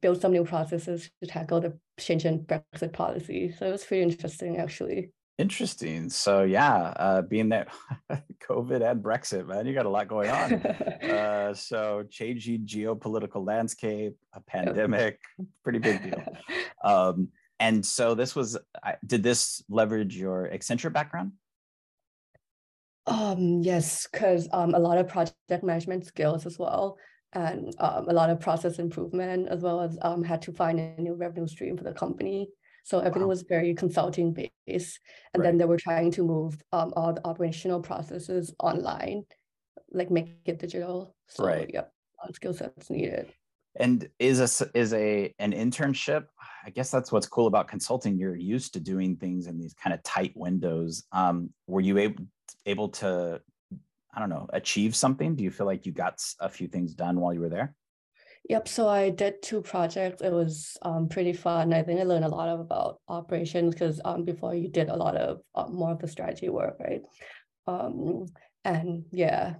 build 0.00 0.20
some 0.20 0.32
new 0.32 0.44
processes 0.44 1.10
to 1.22 1.28
tackle 1.28 1.60
the 1.60 1.78
change 1.98 2.24
in 2.24 2.44
Brexit 2.44 2.92
policy. 2.92 3.54
So 3.56 3.66
it 3.66 3.70
was 3.70 3.84
pretty 3.84 4.02
interesting, 4.02 4.58
actually. 4.58 5.12
Interesting. 5.38 6.10
So 6.10 6.42
yeah, 6.42 6.92
uh, 6.96 7.22
being 7.22 7.48
that 7.50 7.68
COVID 8.48 8.88
and 8.88 9.02
Brexit, 9.02 9.46
man, 9.46 9.66
you 9.66 9.74
got 9.74 9.86
a 9.86 9.88
lot 9.88 10.06
going 10.08 10.30
on. 10.30 10.54
uh, 11.10 11.54
so 11.54 12.04
changing 12.10 12.66
geopolitical 12.66 13.46
landscape, 13.46 14.16
a 14.34 14.40
pandemic, 14.40 15.20
pretty 15.62 15.78
big 15.78 16.02
deal. 16.02 16.22
Um, 16.84 17.28
and 17.60 17.86
so 17.86 18.16
this 18.16 18.34
was, 18.34 18.58
did 19.06 19.22
this 19.22 19.62
leverage 19.68 20.16
your 20.16 20.50
Accenture 20.52 20.92
background? 20.92 21.30
Um, 23.06 23.62
yes, 23.62 24.06
because 24.10 24.48
um, 24.52 24.74
a 24.74 24.78
lot 24.78 24.98
of 24.98 25.08
project 25.08 25.62
management 25.62 26.06
skills 26.06 26.46
as 26.46 26.58
well, 26.58 26.98
and 27.32 27.74
um, 27.78 28.08
a 28.08 28.12
lot 28.12 28.30
of 28.30 28.40
process 28.40 28.78
improvement, 28.78 29.48
as 29.48 29.60
well 29.60 29.80
as 29.80 29.98
um, 30.02 30.22
had 30.22 30.42
to 30.42 30.52
find 30.52 30.78
a 30.78 31.00
new 31.00 31.14
revenue 31.14 31.48
stream 31.48 31.76
for 31.76 31.84
the 31.84 31.92
company. 31.92 32.48
So 32.84 32.98
everything 32.98 33.22
wow. 33.22 33.28
was 33.28 33.42
very 33.42 33.74
consulting 33.74 34.32
based. 34.32 35.00
And 35.34 35.42
right. 35.42 35.48
then 35.48 35.58
they 35.58 35.64
were 35.64 35.76
trying 35.76 36.10
to 36.12 36.24
move 36.24 36.60
um, 36.72 36.92
all 36.96 37.12
the 37.12 37.24
operational 37.26 37.80
processes 37.80 38.54
online, 38.58 39.24
like 39.92 40.10
make 40.10 40.36
it 40.44 40.58
digital. 40.58 41.14
So 41.28 41.44
right. 41.44 41.70
yeah, 41.72 41.84
skill 42.32 42.54
sets 42.54 42.90
needed. 42.90 43.32
And 43.76 44.08
is 44.18 44.40
a 44.40 44.68
is 44.76 44.92
a 44.92 45.32
an 45.38 45.52
internship? 45.52 46.26
I 46.64 46.70
guess 46.70 46.90
that's 46.90 47.10
what's 47.10 47.26
cool 47.26 47.46
about 47.46 47.68
consulting. 47.68 48.18
You're 48.18 48.36
used 48.36 48.74
to 48.74 48.80
doing 48.80 49.16
things 49.16 49.46
in 49.46 49.58
these 49.58 49.72
kind 49.72 49.94
of 49.94 50.02
tight 50.02 50.32
windows. 50.34 51.04
Um, 51.12 51.50
were 51.66 51.80
you 51.80 51.96
able 51.98 52.26
able 52.66 52.88
to, 52.90 53.40
I 54.14 54.20
don't 54.20 54.30
know, 54.30 54.48
achieve 54.52 54.94
something? 54.94 55.36
Do 55.36 55.44
you 55.44 55.50
feel 55.50 55.66
like 55.66 55.86
you 55.86 55.92
got 55.92 56.22
a 56.40 56.48
few 56.48 56.68
things 56.68 56.94
done 56.94 57.20
while 57.20 57.32
you 57.32 57.40
were 57.40 57.48
there? 57.48 57.74
Yep. 58.48 58.66
So 58.66 58.88
I 58.88 59.10
did 59.10 59.40
two 59.40 59.62
projects. 59.62 60.20
It 60.20 60.32
was 60.32 60.76
um, 60.82 61.08
pretty 61.08 61.32
fun. 61.32 61.72
I 61.72 61.82
think 61.82 62.00
I 62.00 62.02
learned 62.02 62.24
a 62.24 62.28
lot 62.28 62.48
about 62.48 63.00
operations 63.06 63.74
because 63.74 64.00
um, 64.04 64.24
before 64.24 64.54
you 64.54 64.68
did 64.68 64.88
a 64.88 64.96
lot 64.96 65.16
of 65.16 65.42
uh, 65.54 65.68
more 65.68 65.92
of 65.92 66.00
the 66.00 66.08
strategy 66.08 66.48
work, 66.48 66.76
right? 66.80 67.02
Um, 67.68 68.26
and 68.64 69.04
yeah, 69.12 69.54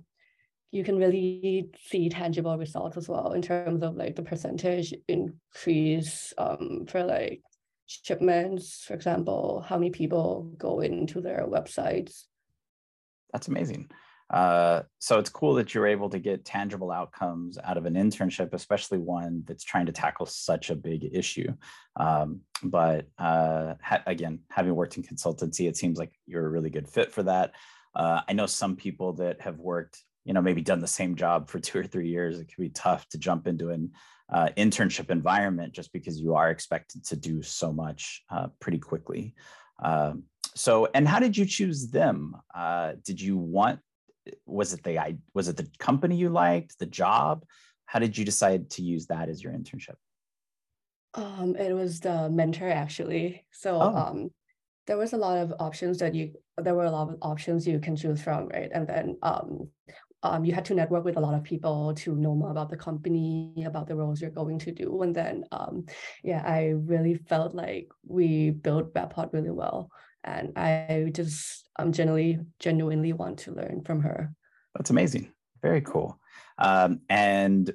you 0.72 0.82
can 0.82 0.96
really 0.96 1.70
see 1.84 2.08
tangible 2.08 2.58
results 2.58 2.96
as 2.96 3.08
well 3.08 3.32
in 3.32 3.42
terms 3.42 3.82
of 3.82 3.94
like 3.94 4.16
the 4.16 4.22
percentage 4.22 4.92
increase 5.06 6.32
um, 6.38 6.86
for 6.88 7.04
like 7.04 7.42
shipments, 7.86 8.82
for 8.84 8.94
example, 8.94 9.64
how 9.66 9.76
many 9.76 9.90
people 9.90 10.52
go 10.56 10.80
into 10.80 11.20
their 11.20 11.46
websites. 11.46 12.24
That's 13.32 13.48
amazing. 13.48 13.90
Uh, 14.30 14.82
so 14.98 15.18
it's 15.18 15.28
cool 15.28 15.54
that 15.54 15.74
you're 15.74 15.86
able 15.86 16.08
to 16.08 16.18
get 16.18 16.44
tangible 16.44 16.90
outcomes 16.90 17.58
out 17.62 17.76
of 17.76 17.84
an 17.84 17.94
internship, 17.94 18.54
especially 18.54 18.98
one 18.98 19.42
that's 19.46 19.64
trying 19.64 19.86
to 19.86 19.92
tackle 19.92 20.24
such 20.24 20.70
a 20.70 20.74
big 20.74 21.06
issue. 21.12 21.52
Um, 21.96 22.40
but 22.62 23.08
uh, 23.18 23.74
ha- 23.82 24.02
again, 24.06 24.40
having 24.50 24.74
worked 24.74 24.96
in 24.96 25.02
consultancy, 25.02 25.68
it 25.68 25.76
seems 25.76 25.98
like 25.98 26.12
you're 26.26 26.46
a 26.46 26.50
really 26.50 26.70
good 26.70 26.88
fit 26.88 27.12
for 27.12 27.22
that. 27.24 27.52
Uh, 27.94 28.22
I 28.26 28.32
know 28.32 28.46
some 28.46 28.74
people 28.74 29.12
that 29.14 29.42
have 29.42 29.58
worked 29.58 30.02
you 30.24 30.32
know 30.32 30.42
maybe 30.42 30.62
done 30.62 30.80
the 30.80 30.86
same 30.86 31.16
job 31.16 31.48
for 31.48 31.58
two 31.60 31.78
or 31.78 31.84
three 31.84 32.08
years 32.08 32.38
it 32.38 32.48
can 32.48 32.62
be 32.62 32.70
tough 32.70 33.08
to 33.08 33.18
jump 33.18 33.46
into 33.46 33.70
an 33.70 33.90
uh, 34.32 34.48
internship 34.56 35.10
environment 35.10 35.72
just 35.72 35.92
because 35.92 36.20
you 36.20 36.34
are 36.34 36.50
expected 36.50 37.04
to 37.04 37.16
do 37.16 37.42
so 37.42 37.72
much 37.72 38.22
uh, 38.30 38.46
pretty 38.60 38.78
quickly 38.78 39.34
um, 39.82 40.22
so 40.54 40.88
and 40.94 41.08
how 41.08 41.18
did 41.18 41.36
you 41.36 41.44
choose 41.44 41.88
them 41.88 42.36
uh, 42.54 42.92
did 43.04 43.20
you 43.20 43.36
want 43.36 43.80
was 44.46 44.72
it 44.72 44.82
the 44.84 44.98
i 44.98 45.16
was 45.34 45.48
it 45.48 45.56
the 45.56 45.68
company 45.78 46.16
you 46.16 46.28
liked 46.28 46.78
the 46.78 46.86
job 46.86 47.44
how 47.86 47.98
did 47.98 48.16
you 48.16 48.24
decide 48.24 48.70
to 48.70 48.82
use 48.82 49.06
that 49.06 49.28
as 49.28 49.42
your 49.42 49.52
internship 49.52 49.96
um, 51.14 51.56
it 51.56 51.72
was 51.72 52.00
the 52.00 52.30
mentor 52.30 52.68
actually. 52.68 53.44
So 53.50 53.80
oh. 53.80 53.94
um, 53.94 54.30
there 54.86 54.96
was 54.96 55.12
a 55.12 55.16
lot 55.16 55.38
of 55.38 55.52
options 55.60 55.98
that 55.98 56.14
you 56.14 56.32
there 56.58 56.74
were 56.74 56.84
a 56.84 56.90
lot 56.90 57.08
of 57.08 57.18
options 57.22 57.66
you 57.66 57.78
can 57.78 57.96
choose 57.96 58.22
from, 58.22 58.48
right? 58.48 58.70
And 58.72 58.86
then 58.86 59.16
um, 59.22 59.68
um, 60.22 60.44
you 60.44 60.52
had 60.52 60.64
to 60.66 60.74
network 60.74 61.04
with 61.04 61.16
a 61.16 61.20
lot 61.20 61.34
of 61.34 61.42
people 61.42 61.94
to 61.96 62.14
know 62.14 62.34
more 62.34 62.50
about 62.50 62.70
the 62.70 62.76
company, 62.76 63.64
about 63.66 63.86
the 63.86 63.96
roles 63.96 64.20
you're 64.20 64.30
going 64.30 64.58
to 64.60 64.70
do. 64.72 65.02
And 65.02 65.14
then, 65.14 65.44
um, 65.50 65.86
yeah, 66.22 66.42
I 66.44 66.74
really 66.76 67.14
felt 67.14 67.54
like 67.54 67.88
we 68.06 68.50
built 68.50 68.92
Rapport 68.94 69.30
really 69.32 69.50
well. 69.50 69.90
And 70.24 70.56
I 70.56 71.10
just 71.12 71.68
um, 71.78 71.92
generally, 71.92 72.40
genuinely 72.58 73.12
want 73.12 73.38
to 73.40 73.52
learn 73.52 73.82
from 73.84 74.02
her. 74.02 74.32
That's 74.74 74.90
amazing. 74.90 75.32
Very 75.62 75.80
cool. 75.80 76.18
Um, 76.58 77.00
and 77.08 77.72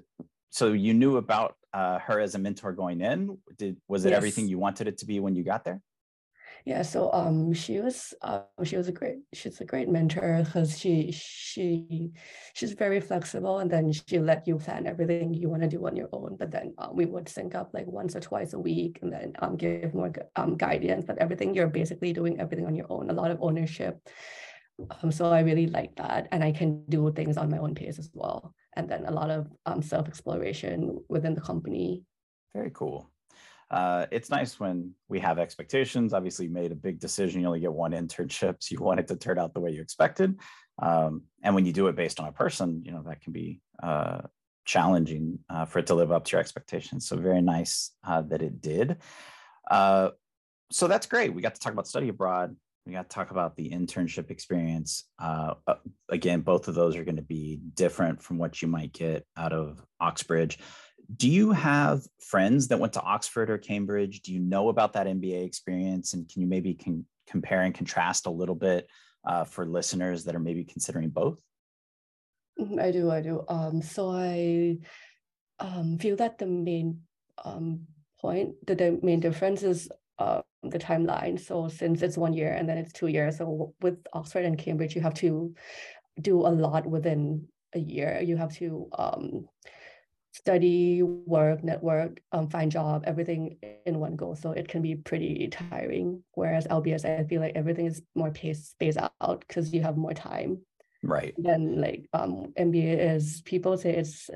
so 0.50 0.74
you 0.74 0.94
knew 0.94 1.18
about 1.18 1.56
uh, 1.74 2.00
her 2.00 2.20
as 2.20 2.36
a 2.36 2.40
mentor 2.40 2.74
going 2.74 3.02
in? 3.02 3.38
Did 3.58 3.78
was 3.88 4.06
it 4.06 4.10
yes. 4.10 4.18
everything 4.18 4.48
you 4.48 4.58
wanted 4.58 4.88
it 4.88 4.98
to 5.00 5.06
be 5.06 5.20
when 5.20 5.36
you 5.36 5.44
got 5.44 5.64
there? 5.64 5.82
Yeah, 6.68 6.82
so 6.82 7.10
um, 7.14 7.54
she 7.54 7.80
was 7.80 8.14
uh, 8.22 8.42
she 8.66 8.76
was 8.76 8.90
a 8.90 8.92
great 8.92 9.20
she's 9.32 9.62
a 9.62 9.64
great 9.64 9.88
mentor 9.88 10.44
because 10.44 10.78
she 10.78 11.14
she 11.14 12.12
she's 12.54 12.74
very 12.74 13.00
flexible 13.00 13.60
and 13.60 13.72
then 13.72 13.94
she 13.94 14.20
let 14.20 14.46
you 14.46 14.58
plan 14.58 14.86
everything 14.86 15.34
you 15.34 15.48
want 15.48 15.62
to 15.62 15.70
do 15.70 15.88
on 15.88 15.96
your 15.96 16.10
own. 16.12 16.36
But 16.38 16.52
then 16.52 16.74
um, 16.78 16.94
we 16.94 17.06
would 17.06 17.30
sync 17.30 17.56
up 17.56 17.70
like 17.74 17.88
once 17.88 18.18
or 18.18 18.20
twice 18.20 18.52
a 18.52 18.60
week 18.60 19.00
and 19.02 19.14
then 19.14 19.32
um, 19.40 19.56
give 19.56 19.94
more 19.94 20.12
um, 20.36 20.58
guidance. 20.58 21.06
But 21.08 21.20
everything 21.20 21.56
you're 21.56 21.68
basically 21.68 22.12
doing 22.12 22.38
everything 22.38 22.66
on 22.66 22.76
your 22.76 22.88
own. 22.90 23.10
A 23.10 23.14
lot 23.14 23.32
of 23.32 23.42
ownership. 23.42 24.06
Um, 25.02 25.10
so 25.10 25.32
I 25.32 25.40
really 25.40 25.68
like 25.68 25.96
that, 25.96 26.28
and 26.34 26.44
I 26.44 26.52
can 26.52 26.84
do 26.90 27.14
things 27.14 27.38
on 27.38 27.50
my 27.50 27.60
own 27.60 27.76
pace 27.76 27.98
as 27.98 28.12
well 28.14 28.54
and 28.76 28.90
then 28.90 29.06
a 29.06 29.12
lot 29.12 29.30
of 29.30 29.48
um, 29.66 29.82
self 29.82 30.10
exploration 30.10 31.00
within 31.08 31.34
the 31.34 31.42
company. 31.42 32.04
Very 32.54 32.72
cool. 32.74 33.10
Uh, 33.70 34.06
it's 34.12 34.30
nice 34.30 34.60
when 34.60 34.94
we 35.10 35.20
have 35.20 35.40
expectations. 35.40 36.14
Obviously, 36.14 36.46
you 36.46 36.52
made 36.52 36.72
a 36.72 36.76
big 36.76 37.00
decision. 37.00 37.42
You 37.42 37.48
only 37.48 37.60
get 37.60 37.74
one 37.74 37.92
internship, 37.92 38.58
so 38.60 38.74
you 38.74 38.80
want 38.82 39.00
it 39.00 39.08
to 39.08 39.16
turn 39.16 39.38
out 39.38 39.54
the 39.54 39.60
way 39.60 39.72
you 39.72 39.82
expected. 39.82 40.40
Um, 40.80 41.24
and 41.44 41.56
when 41.56 41.66
you 41.66 41.74
do 41.74 41.88
it 41.88 41.96
based 41.96 42.20
on 42.20 42.28
a 42.28 42.32
person, 42.32 42.82
you 42.86 42.92
know 42.92 43.04
that 43.08 43.22
can 43.22 43.34
be 43.34 43.62
uh, 43.82 44.22
challenging 44.66 45.40
uh, 45.50 45.66
for 45.66 45.80
it 45.80 45.88
to 45.88 45.96
live 45.96 46.12
up 46.12 46.26
to 46.26 46.32
your 46.34 46.40
expectations. 46.40 47.08
So 47.08 47.18
very 47.18 47.42
nice 47.42 47.92
uh, 48.06 48.22
that 48.24 48.42
it 48.42 48.62
did. 48.62 48.98
Uh, 49.70 50.12
so 50.72 50.88
that's 50.88 51.08
great. 51.08 51.34
We 51.34 51.42
got 51.42 51.56
to 51.56 51.62
talk 51.62 51.74
about 51.74 51.88
study 51.88 52.10
abroad 52.10 52.56
we 52.88 52.94
got 52.94 53.10
to 53.10 53.14
talk 53.14 53.32
about 53.32 53.56
the 53.58 53.70
internship 53.70 54.32
experience. 54.32 55.04
Uh, 55.20 55.56
again, 56.10 56.40
both 56.40 56.70
of 56.70 56.76
those 56.76 56.96
are 56.96 57.04
going 57.04 57.18
to 57.18 57.22
be 57.22 57.60
different 57.74 58.24
from 58.24 58.38
what 58.38 58.62
you 58.62 58.68
might 58.70 58.94
get 58.94 59.26
out 59.36 59.52
of 59.52 59.84
Oxbridge. 60.00 60.58
Do 61.16 61.30
you 61.30 61.52
have 61.52 62.02
friends 62.20 62.68
that 62.68 62.80
went 62.80 62.94
to 62.94 63.02
Oxford 63.02 63.50
or 63.50 63.58
Cambridge? 63.58 64.22
Do 64.22 64.34
you 64.34 64.40
know 64.40 64.70
about 64.70 64.94
that 64.94 65.08
MBA 65.08 65.46
experience? 65.46 66.14
And 66.14 66.28
can 66.28 66.42
you 66.42 66.48
maybe 66.48 66.74
can 66.74 67.06
compare 67.28 67.62
and 67.62 67.74
contrast 67.74 68.26
a 68.26 68.32
little 68.32 68.56
bit 68.56 68.88
uh, 69.26 69.46
for 69.46 69.66
listeners 69.66 70.26
that 70.26 70.36
are 70.36 70.40
maybe 70.40 70.64
considering 70.64 71.10
both? 71.10 71.40
Mm-hmm, 72.60 72.80
I 72.80 72.92
do, 72.92 73.12
I 73.12 73.22
do. 73.22 73.44
Um, 73.48 73.82
so 73.82 74.12
I 74.12 74.78
um, 75.60 75.98
feel 75.98 76.16
that 76.18 76.38
the 76.38 76.46
main 76.46 77.02
um, 77.44 77.88
point, 78.20 78.56
the, 78.66 78.76
the 78.76 79.00
main 79.02 79.20
difference 79.20 79.64
is 79.64 79.90
uh, 80.20 80.42
the 80.64 80.80
timeline. 80.80 81.40
So 81.40 81.68
since 81.68 82.02
it's 82.02 82.18
one 82.18 82.34
year 82.34 82.54
and 82.54 82.68
then 82.68 82.78
it's 82.78 82.94
two 82.94 83.08
years, 83.08 83.38
so 83.38 83.74
with 83.82 83.98
Oxford 84.14 84.46
and 84.46 84.58
Cambridge, 84.58 84.96
you 84.96 85.02
have 85.02 85.14
to 85.16 85.54
do 86.20 86.40
a 86.40 86.50
lot 86.50 86.86
within 86.86 87.48
a 87.74 87.80
year. 87.80 88.20
You 88.24 88.38
have 88.38 88.54
to 88.56 88.90
um, 88.98 89.48
study, 90.38 91.02
work, 91.02 91.64
network, 91.64 92.22
um, 92.32 92.48
find 92.48 92.72
job, 92.72 93.04
everything 93.08 93.58
in 93.86 94.00
one 94.00 94.16
go. 94.16 94.36
So 94.36 94.52
it 94.52 94.68
can 94.68 94.82
be 94.82 94.96
pretty 94.96 95.48
tiring. 95.48 96.24
Whereas 96.34 96.68
LBS, 96.68 97.06
I 97.06 97.24
feel 97.24 97.42
like 97.42 97.56
everything 97.56 97.88
is 97.88 98.04
more 98.14 98.32
paced, 98.32 98.72
spaced 98.72 99.00
out 99.00 99.44
because 99.48 99.74
you 99.74 99.82
have 99.82 99.98
more 99.98 100.14
time. 100.14 100.60
Right. 101.04 101.34
Then 101.38 101.82
like 101.82 102.08
um, 102.14 102.54
MBA 102.58 103.16
is 103.16 103.42
people 103.46 103.78
say 103.78 103.96
it's 103.96 104.30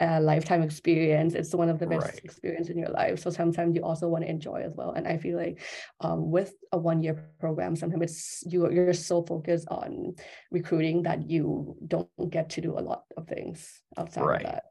a 0.00 0.20
lifetime 0.20 0.62
experience. 0.62 1.34
It's 1.34 1.54
one 1.54 1.68
of 1.68 1.78
the 1.78 1.86
best 1.86 2.06
right. 2.06 2.24
experience 2.24 2.68
in 2.68 2.76
your 2.76 2.90
life. 2.90 3.20
So 3.20 3.30
sometimes 3.30 3.76
you 3.76 3.82
also 3.84 4.08
want 4.08 4.24
to 4.24 4.30
enjoy 4.30 4.62
as 4.62 4.74
well. 4.74 4.90
And 4.90 5.06
I 5.06 5.18
feel 5.18 5.36
like 5.36 5.60
um, 6.00 6.32
with 6.32 6.52
a 6.72 6.78
one 6.78 7.00
year 7.00 7.30
program, 7.38 7.76
sometimes 7.76 8.02
it's 8.02 8.42
you 8.52 8.68
you're 8.72 8.92
so 8.92 9.22
focused 9.22 9.68
on 9.68 10.16
recruiting 10.50 11.04
that 11.04 11.30
you 11.30 11.76
don't 11.86 12.10
get 12.28 12.50
to 12.50 12.60
do 12.60 12.76
a 12.76 12.82
lot 12.82 13.04
of 13.16 13.28
things 13.28 13.80
outside 13.96 14.24
right. 14.24 14.44
of 14.44 14.50
that 14.50 14.64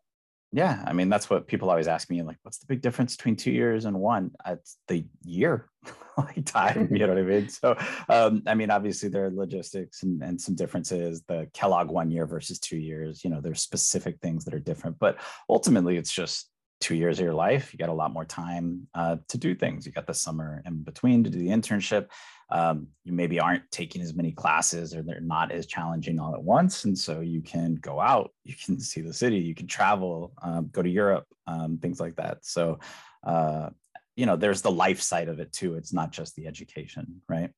yeah 0.54 0.84
i 0.86 0.94
mean 0.94 1.10
that's 1.10 1.30
what 1.30 1.48
people 1.48 1.70
always 1.70 1.88
ask 1.88 2.10
me 2.10 2.22
like 2.22 2.38
what's 2.44 2.60
the 2.60 2.66
big 2.66 2.82
difference 2.82 3.18
between 3.18 3.36
two 3.36 3.52
years 3.52 3.86
and 3.86 4.00
one? 4.00 4.32
It's 4.46 4.78
the 4.88 5.06
year 5.26 5.70
like 6.18 6.46
time 6.46 6.88
you 6.92 7.00
know 7.00 7.10
what 7.10 7.18
i 7.18 7.24
mean? 7.24 7.50
So 7.50 7.76
um, 8.08 8.44
i 8.48 8.54
mean 8.54 8.70
obviously 8.70 9.10
there 9.10 9.26
are 9.26 9.32
logistics 9.32 10.04
and, 10.04 10.22
and 10.24 10.40
some 10.40 10.56
differences 10.56 11.24
the 11.28 11.50
kellogg 11.54 11.90
one 11.90 12.12
year 12.12 12.26
versus 12.26 12.60
two 12.60 12.78
years 12.78 13.24
you 13.24 13.30
know 13.30 13.42
there's 13.42 13.62
specific 13.62 14.20
things 14.22 14.46
that 14.46 14.54
are 14.54 14.60
different 14.60 14.98
but 15.00 15.18
ultimately 15.50 15.98
it's 15.98 16.12
just 16.12 16.50
two 16.84 16.96
years 16.96 17.18
of 17.18 17.24
your 17.24 17.34
life 17.34 17.72
you 17.72 17.80
got 17.80 17.88
a 17.88 17.94
lot 17.94 18.12
more 18.12 18.26
time 18.26 18.86
uh, 18.94 19.16
to 19.30 19.38
do 19.38 19.56
things. 19.56 19.86
You 19.86 19.94
got 19.94 20.06
the 20.06 20.14
summer 20.14 20.62
in 20.66 20.84
between 20.84 21.24
to 21.24 21.30
do 21.30 21.40
the 21.40 21.48
internship 21.48 22.08
um, 22.54 22.88
you 23.04 23.12
maybe 23.14 23.40
aren't 23.40 23.70
taking 23.72 24.00
as 24.00 24.14
many 24.14 24.32
classes 24.32 24.94
or 24.94 25.02
they're 25.02 25.20
not 25.20 25.52
as 25.52 25.66
challenging 25.66 26.20
all 26.20 26.36
at 26.36 26.44
once. 26.44 26.86
And 26.86 26.96
so 26.96 27.20
you 27.20 27.42
can 27.42 27.76
go 27.76 28.00
out 28.00 28.32
you 28.44 28.54
can 28.64 28.80
see 28.80 29.02
the 29.02 29.14
city 29.14 29.38
you 29.38 29.56
can 29.56 29.68
travel 29.68 30.34
um, 30.42 30.70
go 30.72 30.84
to 30.84 30.90
europe 30.90 31.26
um, 31.48 31.80
things 31.80 32.00
like 32.00 32.16
that. 32.18 32.46
So 32.46 32.80
uh, 33.26 33.72
you 34.16 34.28
know 34.28 34.36
there's 34.36 34.62
the 34.62 34.72
life 34.72 35.02
side 35.02 35.30
of 35.30 35.40
it 35.40 35.52
too. 35.52 35.76
It's 35.76 35.92
not 35.92 36.12
just 36.12 36.36
the 36.36 36.46
education 36.46 37.22
right? 37.28 37.50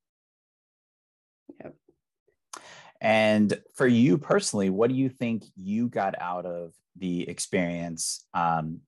Yep. 1.60 1.74
and 3.00 3.62
for 3.74 3.86
you 3.86 4.18
personally 4.18 4.68
what 4.68 4.90
do 4.90 4.96
you 4.96 5.08
think 5.08 5.44
you 5.54 5.88
got 5.88 6.14
out 6.20 6.44
of 6.44 6.72
the 6.98 7.28
experience 7.28 8.26
um, 8.34 8.80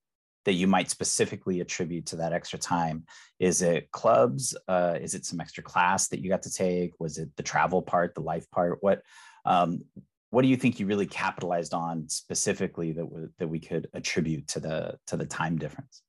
that 0.48 0.54
you 0.54 0.66
might 0.66 0.88
specifically 0.88 1.60
attribute 1.60 2.06
to 2.06 2.16
that 2.16 2.32
extra 2.32 2.58
time? 2.58 3.04
Is 3.38 3.60
it 3.60 3.90
clubs? 3.90 4.56
Uh, 4.66 4.96
is 4.98 5.14
it 5.14 5.26
some 5.26 5.42
extra 5.42 5.62
class 5.62 6.08
that 6.08 6.20
you 6.20 6.30
got 6.30 6.42
to 6.44 6.50
take? 6.50 6.98
Was 6.98 7.18
it 7.18 7.28
the 7.36 7.42
travel 7.42 7.82
part, 7.82 8.14
the 8.14 8.22
life 8.22 8.50
part? 8.50 8.78
What 8.80 9.02
um, 9.44 9.82
what 10.30 10.40
do 10.40 10.48
you 10.48 10.56
think 10.56 10.80
you 10.80 10.86
really 10.86 11.06
capitalized 11.06 11.74
on 11.74 12.08
specifically 12.08 12.92
that 12.92 13.04
w- 13.04 13.28
that 13.38 13.46
we 13.46 13.60
could 13.60 13.88
attribute 13.92 14.48
to 14.48 14.60
the 14.60 14.98
to 15.08 15.18
the 15.18 15.26
time 15.26 15.58
difference? 15.58 16.00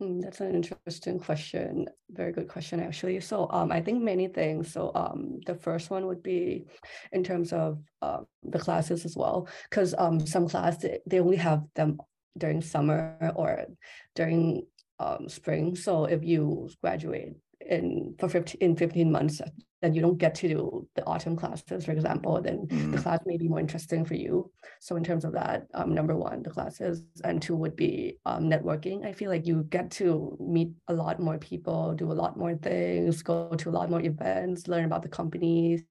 Mm, 0.00 0.22
that's 0.22 0.40
an 0.40 0.54
interesting 0.54 1.18
question. 1.18 1.88
Very 2.10 2.30
good 2.30 2.46
question, 2.46 2.78
actually. 2.78 3.18
So, 3.20 3.50
um, 3.50 3.72
I 3.72 3.80
think 3.80 4.00
many 4.00 4.28
things. 4.28 4.72
So, 4.72 4.92
um, 4.94 5.40
the 5.44 5.56
first 5.56 5.90
one 5.90 6.06
would 6.06 6.22
be 6.22 6.66
in 7.10 7.24
terms 7.24 7.52
of 7.52 7.82
uh, 8.00 8.20
the 8.44 8.60
classes 8.60 9.04
as 9.04 9.16
well, 9.16 9.48
because 9.68 9.92
um, 9.98 10.24
some 10.24 10.48
class 10.48 10.76
they, 10.76 11.00
they 11.04 11.18
only 11.18 11.38
have 11.38 11.64
them 11.74 11.98
during 12.36 12.60
summer 12.60 13.32
or 13.34 13.66
during 14.14 14.66
um, 14.98 15.28
spring. 15.28 15.76
So 15.76 16.04
if 16.04 16.24
you 16.24 16.70
graduate 16.82 17.34
in 17.60 18.14
for 18.18 18.28
15 18.28 18.58
in 18.60 18.76
15 18.76 19.10
months 19.10 19.40
then 19.82 19.92
you 19.92 20.00
don't 20.00 20.18
get 20.18 20.34
to 20.34 20.48
do 20.48 20.88
the 20.94 21.04
autumn 21.04 21.36
classes 21.36 21.84
for 21.84 21.92
example 21.92 22.40
then 22.40 22.66
mm. 22.66 22.92
the 22.92 22.98
class 22.98 23.20
may 23.26 23.36
be 23.36 23.48
more 23.48 23.60
interesting 23.60 24.04
for 24.04 24.14
you 24.14 24.50
so 24.80 24.96
in 24.96 25.04
terms 25.04 25.24
of 25.24 25.32
that 25.32 25.66
um, 25.74 25.94
number 25.94 26.16
one 26.16 26.42
the 26.42 26.50
classes 26.50 27.02
and 27.24 27.42
two 27.42 27.54
would 27.54 27.76
be 27.76 28.16
um, 28.24 28.44
networking 28.44 29.04
i 29.04 29.12
feel 29.12 29.30
like 29.30 29.46
you 29.46 29.64
get 29.68 29.90
to 29.90 30.36
meet 30.40 30.70
a 30.88 30.94
lot 30.94 31.20
more 31.20 31.38
people 31.38 31.94
do 31.94 32.10
a 32.10 32.14
lot 32.14 32.36
more 32.36 32.54
things 32.54 33.22
go 33.22 33.48
to 33.50 33.68
a 33.68 33.76
lot 33.78 33.90
more 33.90 34.02
events 34.02 34.68
learn 34.68 34.84
about 34.84 35.02
the 35.02 35.08
companies 35.08 35.82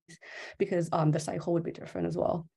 because 0.58 0.90
um, 0.92 1.12
the 1.12 1.20
cycle 1.20 1.54
would 1.54 1.64
be 1.64 1.72
different 1.72 2.08
as 2.08 2.18
well 2.18 2.48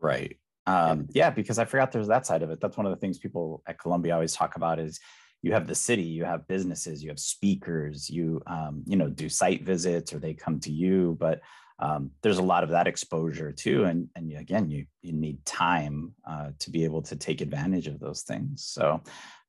right 0.00 0.36
um, 0.66 1.08
yeah, 1.10 1.30
because 1.30 1.58
I 1.58 1.64
forgot 1.64 1.92
there's 1.92 2.08
that 2.08 2.26
side 2.26 2.42
of 2.42 2.50
it. 2.50 2.60
That's 2.60 2.76
one 2.76 2.86
of 2.86 2.92
the 2.92 2.98
things 2.98 3.18
people 3.18 3.62
at 3.66 3.78
Columbia 3.78 4.14
always 4.14 4.34
talk 4.34 4.56
about 4.56 4.78
is 4.78 5.00
you 5.42 5.52
have 5.52 5.66
the 5.66 5.74
city, 5.74 6.02
you 6.02 6.24
have 6.24 6.46
businesses, 6.46 7.02
you 7.02 7.10
have 7.10 7.18
speakers, 7.18 8.08
you 8.08 8.40
um, 8.46 8.82
you 8.86 8.96
know 8.96 9.08
do 9.08 9.28
site 9.28 9.64
visits 9.64 10.12
or 10.12 10.18
they 10.18 10.34
come 10.34 10.60
to 10.60 10.70
you, 10.70 11.16
but 11.18 11.40
um, 11.80 12.12
there's 12.22 12.38
a 12.38 12.42
lot 12.42 12.62
of 12.62 12.70
that 12.70 12.86
exposure 12.86 13.50
too. 13.50 13.84
And 13.84 14.08
and 14.14 14.32
again, 14.36 14.70
you 14.70 14.86
you 15.02 15.12
need 15.12 15.44
time 15.44 16.14
uh, 16.28 16.50
to 16.60 16.70
be 16.70 16.84
able 16.84 17.02
to 17.02 17.16
take 17.16 17.40
advantage 17.40 17.88
of 17.88 17.98
those 17.98 18.22
things. 18.22 18.64
So, 18.64 19.02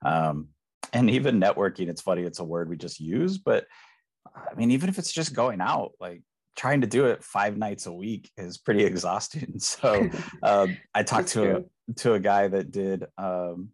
um, 0.03 0.47
and 0.93 1.09
even 1.09 1.39
networking, 1.39 1.89
it's 1.89 2.01
funny, 2.01 2.23
it's 2.23 2.39
a 2.39 2.43
word 2.43 2.69
we 2.69 2.75
just 2.77 2.99
use, 2.99 3.37
but 3.37 3.67
I 4.35 4.55
mean, 4.55 4.71
even 4.71 4.89
if 4.89 4.97
it's 4.97 5.11
just 5.11 5.33
going 5.33 5.61
out, 5.61 5.91
like 5.99 6.21
trying 6.55 6.81
to 6.81 6.87
do 6.87 7.05
it 7.05 7.23
five 7.23 7.57
nights 7.57 7.85
a 7.85 7.91
week 7.91 8.29
is 8.37 8.57
pretty 8.57 8.83
exhausting. 8.83 9.55
So 9.59 10.09
um, 10.43 10.77
I 10.93 11.03
talked 11.03 11.29
to 11.29 11.57
a, 11.57 11.93
to 11.95 12.13
a 12.13 12.19
guy 12.19 12.47
that 12.47 12.71
did 12.71 13.05
um, 13.17 13.69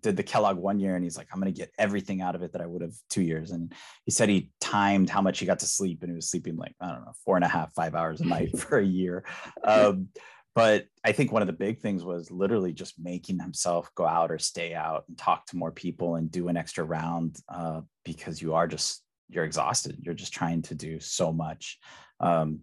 did 0.00 0.16
the 0.16 0.22
Kellogg 0.22 0.56
one 0.56 0.80
year, 0.80 0.94
and 0.94 1.04
he's 1.04 1.16
like, 1.16 1.28
I'm 1.32 1.40
going 1.40 1.52
to 1.52 1.58
get 1.58 1.70
everything 1.78 2.22
out 2.22 2.34
of 2.34 2.42
it 2.42 2.52
that 2.52 2.62
I 2.62 2.66
would 2.66 2.82
have 2.82 2.94
two 3.10 3.22
years. 3.22 3.50
And 3.50 3.72
he 4.04 4.10
said 4.10 4.28
he 4.28 4.50
timed 4.60 5.10
how 5.10 5.20
much 5.20 5.38
he 5.38 5.46
got 5.46 5.58
to 5.60 5.66
sleep, 5.66 6.02
and 6.02 6.10
he 6.10 6.16
was 6.16 6.30
sleeping 6.30 6.56
like 6.56 6.74
I 6.80 6.88
don't 6.88 7.04
know 7.04 7.12
four 7.24 7.36
and 7.36 7.44
a 7.44 7.48
half, 7.48 7.72
five 7.74 7.94
hours 7.94 8.20
a 8.20 8.26
night 8.26 8.58
for 8.58 8.78
a 8.78 8.84
year. 8.84 9.24
Um, 9.64 10.08
but 10.54 10.86
I 11.02 11.12
think 11.12 11.32
one 11.32 11.42
of 11.42 11.46
the 11.46 11.54
big 11.54 11.80
things 11.80 12.04
was 12.04 12.30
literally 12.30 12.72
just 12.72 12.94
making 12.98 13.38
himself 13.38 13.90
go 13.94 14.06
out 14.06 14.30
or 14.30 14.38
stay 14.38 14.74
out 14.74 15.04
and 15.08 15.16
talk 15.16 15.46
to 15.46 15.56
more 15.56 15.70
people 15.70 16.16
and 16.16 16.30
do 16.30 16.48
an 16.48 16.58
extra 16.58 16.84
round 16.84 17.38
uh, 17.48 17.80
because 18.04 18.42
you 18.42 18.54
are 18.54 18.68
just 18.68 19.02
you're 19.32 19.44
exhausted. 19.44 19.98
You're 20.00 20.14
just 20.14 20.32
trying 20.32 20.62
to 20.62 20.74
do 20.74 21.00
so 21.00 21.32
much. 21.32 21.78
Um, 22.20 22.60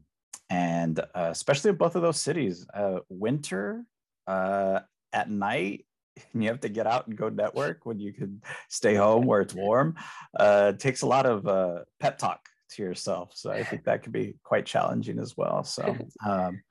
and 0.49 0.99
uh, 0.99 1.29
especially 1.31 1.69
in 1.69 1.75
both 1.75 1.95
of 1.95 2.01
those 2.01 2.21
cities, 2.21 2.65
uh, 2.73 2.99
winter 3.09 3.85
uh, 4.27 4.79
at 5.13 5.29
night, 5.29 5.85
and 6.33 6.43
you 6.43 6.49
have 6.49 6.61
to 6.61 6.69
get 6.69 6.87
out 6.87 7.07
and 7.07 7.17
go 7.17 7.29
network 7.29 7.85
when 7.85 7.99
you 7.99 8.13
can 8.13 8.41
stay 8.69 8.95
home 8.95 9.25
where 9.25 9.41
it's 9.41 9.53
warm. 9.53 9.95
Uh, 10.37 10.73
takes 10.73 11.01
a 11.01 11.07
lot 11.07 11.25
of 11.25 11.47
uh, 11.47 11.79
pep 11.99 12.17
talk 12.17 12.41
to 12.71 12.83
yourself. 12.83 13.31
So 13.35 13.51
I 13.51 13.63
think 13.63 13.83
that 13.85 14.03
could 14.03 14.11
be 14.11 14.35
quite 14.43 14.65
challenging 14.65 15.19
as 15.19 15.35
well. 15.35 15.63
So, 15.63 15.95
um, 16.25 16.61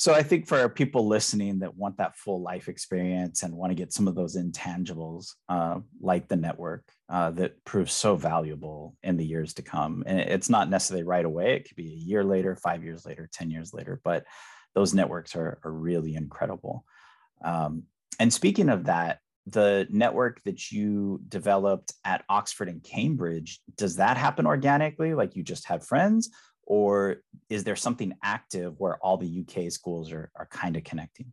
so 0.00 0.14
I 0.14 0.22
think 0.22 0.48
for 0.48 0.66
people 0.70 1.06
listening 1.06 1.58
that 1.58 1.76
want 1.76 1.98
that 1.98 2.16
full 2.16 2.40
life 2.40 2.68
experience 2.68 3.42
and 3.42 3.52
want 3.52 3.70
to 3.70 3.74
get 3.74 3.92
some 3.92 4.08
of 4.08 4.14
those 4.14 4.34
intangibles, 4.34 5.34
uh, 5.50 5.80
like 6.00 6.26
the 6.26 6.36
network, 6.36 6.84
uh, 7.10 7.32
that 7.32 7.62
proves 7.66 7.92
so 7.92 8.16
valuable 8.16 8.96
in 9.02 9.18
the 9.18 9.26
years 9.26 9.52
to 9.52 9.62
come. 9.62 10.02
And 10.06 10.18
it's 10.18 10.48
not 10.48 10.70
necessarily 10.70 11.04
right 11.04 11.26
away. 11.26 11.52
It 11.52 11.68
could 11.68 11.76
be 11.76 11.92
a 11.92 12.06
year 12.08 12.24
later, 12.24 12.56
five 12.56 12.82
years 12.82 13.04
later, 13.04 13.28
ten 13.30 13.50
years 13.50 13.74
later. 13.74 14.00
But 14.02 14.24
those 14.74 14.94
networks 14.94 15.36
are, 15.36 15.58
are 15.64 15.70
really 15.70 16.14
incredible. 16.14 16.86
Um, 17.44 17.82
and 18.18 18.32
speaking 18.32 18.70
of 18.70 18.84
that, 18.84 19.18
the 19.46 19.86
network 19.90 20.42
that 20.44 20.70
you 20.70 21.20
developed 21.28 21.92
at 22.04 22.24
Oxford 22.28 22.68
and 22.68 22.82
Cambridge, 22.82 23.60
does 23.76 23.96
that 23.96 24.16
happen 24.16 24.46
organically? 24.46 25.14
Like 25.14 25.36
you 25.36 25.42
just 25.42 25.66
have 25.68 25.86
friends, 25.86 26.30
or 26.64 27.16
is 27.48 27.64
there 27.64 27.76
something 27.76 28.14
active 28.22 28.74
where 28.78 28.96
all 28.98 29.16
the 29.16 29.44
UK 29.44 29.72
schools 29.72 30.12
are, 30.12 30.30
are 30.36 30.46
kind 30.46 30.76
of 30.76 30.84
connecting? 30.84 31.32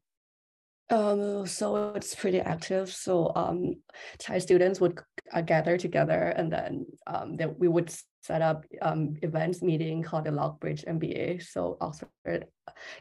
Um, 0.89 1.45
so 1.45 1.93
it's 1.95 2.15
pretty 2.15 2.39
active. 2.39 2.89
So 2.89 3.33
um, 3.35 3.75
Thai 4.19 4.39
students 4.39 4.79
would 4.79 4.99
uh, 5.33 5.41
gather 5.41 5.77
together 5.77 6.33
and 6.35 6.51
then 6.51 6.85
um, 7.05 7.37
we 7.57 7.67
would 7.67 7.93
set 8.21 8.41
up 8.41 8.63
um, 8.81 9.15
events 9.21 9.61
meeting 9.61 10.01
called 10.01 10.25
the 10.25 10.31
Loxbridge 10.31 10.85
MBA. 10.85 11.43
So 11.43 11.77
Oxford, 11.81 12.45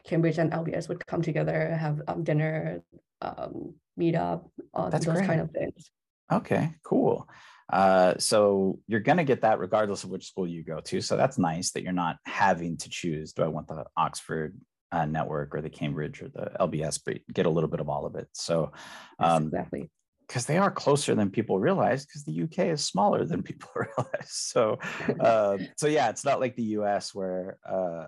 Cambridge, 0.03 0.37
and 0.37 0.51
LBS 0.51 0.89
would 0.89 1.05
come 1.07 1.21
together, 1.21 1.75
have 1.75 2.01
um, 2.07 2.23
dinner, 2.23 2.81
um, 3.21 3.75
meet 3.97 4.15
up, 4.15 4.49
uh, 4.73 4.89
those 4.89 5.05
great. 5.05 5.25
kind 5.25 5.41
of 5.41 5.51
things. 5.51 5.91
Okay, 6.31 6.71
cool. 6.83 7.27
Uh, 7.71 8.13
so 8.17 8.79
you're 8.87 9.01
going 9.01 9.17
to 9.17 9.23
get 9.23 9.41
that 9.41 9.59
regardless 9.59 10.03
of 10.03 10.09
which 10.09 10.27
school 10.27 10.47
you 10.47 10.63
go 10.63 10.79
to. 10.79 11.01
So 11.01 11.17
that's 11.17 11.37
nice 11.37 11.71
that 11.71 11.83
you're 11.83 11.91
not 11.91 12.17
having 12.25 12.77
to 12.77 12.89
choose 12.89 13.33
do 13.33 13.43
I 13.43 13.47
want 13.47 13.67
the 13.67 13.85
Oxford 13.97 14.55
uh, 14.91 15.05
network 15.05 15.53
or 15.53 15.61
the 15.61 15.69
Cambridge 15.69 16.21
or 16.21 16.29
the 16.29 16.51
LBS, 16.59 16.99
but 17.05 17.17
get 17.33 17.45
a 17.45 17.49
little 17.49 17.69
bit 17.69 17.81
of 17.81 17.89
all 17.89 18.05
of 18.05 18.15
it. 18.15 18.27
So, 18.31 18.71
um, 19.19 19.47
exactly. 19.47 19.89
Because 20.27 20.45
they 20.45 20.57
are 20.57 20.71
closer 20.71 21.15
than 21.15 21.29
people 21.29 21.57
realize, 21.57 22.05
because 22.05 22.25
the 22.25 22.43
UK 22.43 22.67
is 22.67 22.83
smaller 22.83 23.23
than 23.25 23.43
people 23.43 23.69
realize. 23.75 24.29
So, 24.29 24.79
uh, 25.19 25.57
so 25.77 25.87
yeah, 25.87 26.09
it's 26.09 26.25
not 26.25 26.39
like 26.39 26.55
the 26.55 26.63
US 26.63 27.13
where 27.13 27.57
uh, 27.67 28.07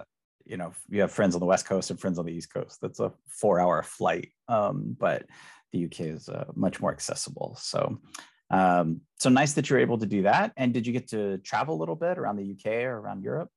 you 0.50 0.58
know 0.58 0.74
you 0.90 1.02
have 1.02 1.12
friends 1.12 1.36
on 1.36 1.40
the 1.40 1.46
West 1.46 1.66
Coast 1.66 1.92
and 1.92 2.00
friends 2.00 2.18
on 2.18 2.26
the 2.26 2.34
East 2.34 2.52
Coast. 2.52 2.80
That's 2.82 3.00
a 3.00 3.14
four-hour 3.28 3.84
flight, 3.84 4.32
um, 4.48 4.96
but 5.00 5.26
the 5.72 5.86
UK 5.86 6.02
is 6.02 6.28
uh, 6.28 6.46
much 6.56 6.82
more 6.82 6.92
accessible. 6.92 7.56
So, 7.62 8.00
um, 8.50 9.02
so 9.20 9.30
nice 9.30 9.54
that 9.54 9.70
you're 9.70 9.80
able 9.80 10.00
to 10.00 10.08
do 10.08 10.24
that. 10.24 10.52
And 10.58 10.74
did 10.74 10.88
you 10.88 10.92
get 10.92 11.08
to 11.10 11.38
travel 11.40 11.76
a 11.76 11.80
little 11.80 11.96
bit 11.96 12.18
around 12.18 12.38
the 12.38 12.52
UK 12.52 12.84
or 12.86 12.98
around 12.98 13.24
Europe? 13.24 13.50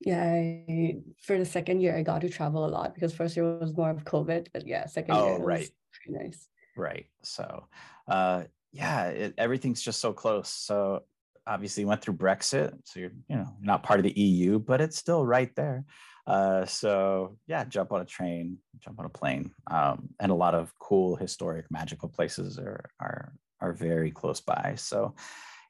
Yeah, 0.00 0.22
I, 0.22 0.98
for 1.22 1.38
the 1.38 1.46
second 1.46 1.80
year, 1.80 1.96
I 1.96 2.02
got 2.02 2.20
to 2.20 2.28
travel 2.28 2.66
a 2.66 2.68
lot 2.68 2.94
because 2.94 3.14
first 3.14 3.34
year 3.34 3.58
was 3.58 3.74
more 3.74 3.90
of 3.90 4.04
COVID, 4.04 4.48
but 4.52 4.66
yeah, 4.66 4.86
second 4.86 5.16
oh, 5.16 5.26
year 5.26 5.38
right. 5.38 5.70
pretty 5.92 6.24
nice. 6.24 6.48
Right. 6.76 7.06
So, 7.22 7.64
uh, 8.06 8.44
yeah, 8.70 9.06
it, 9.06 9.34
everything's 9.38 9.82
just 9.82 10.00
so 10.00 10.12
close. 10.12 10.50
So 10.50 11.02
obviously 11.48 11.82
you 11.82 11.88
went 11.88 12.02
through 12.02 12.14
Brexit, 12.14 12.74
so 12.84 13.00
you're 13.00 13.12
you 13.28 13.36
know 13.36 13.48
not 13.60 13.82
part 13.82 13.98
of 13.98 14.04
the 14.04 14.20
EU, 14.20 14.58
but 14.58 14.80
it's 14.80 14.98
still 14.98 15.24
right 15.24 15.54
there. 15.56 15.84
Uh, 16.28 16.66
so 16.66 17.38
yeah, 17.46 17.64
jump 17.64 17.90
on 17.90 18.02
a 18.02 18.04
train, 18.04 18.58
jump 18.80 19.00
on 19.00 19.06
a 19.06 19.08
plane, 19.08 19.50
um, 19.70 20.10
and 20.20 20.30
a 20.30 20.34
lot 20.34 20.54
of 20.54 20.70
cool, 20.78 21.16
historic, 21.16 21.64
magical 21.70 22.08
places 22.08 22.58
are 22.58 22.90
are 23.00 23.32
are 23.62 23.72
very 23.72 24.10
close 24.10 24.38
by. 24.38 24.74
So, 24.76 25.14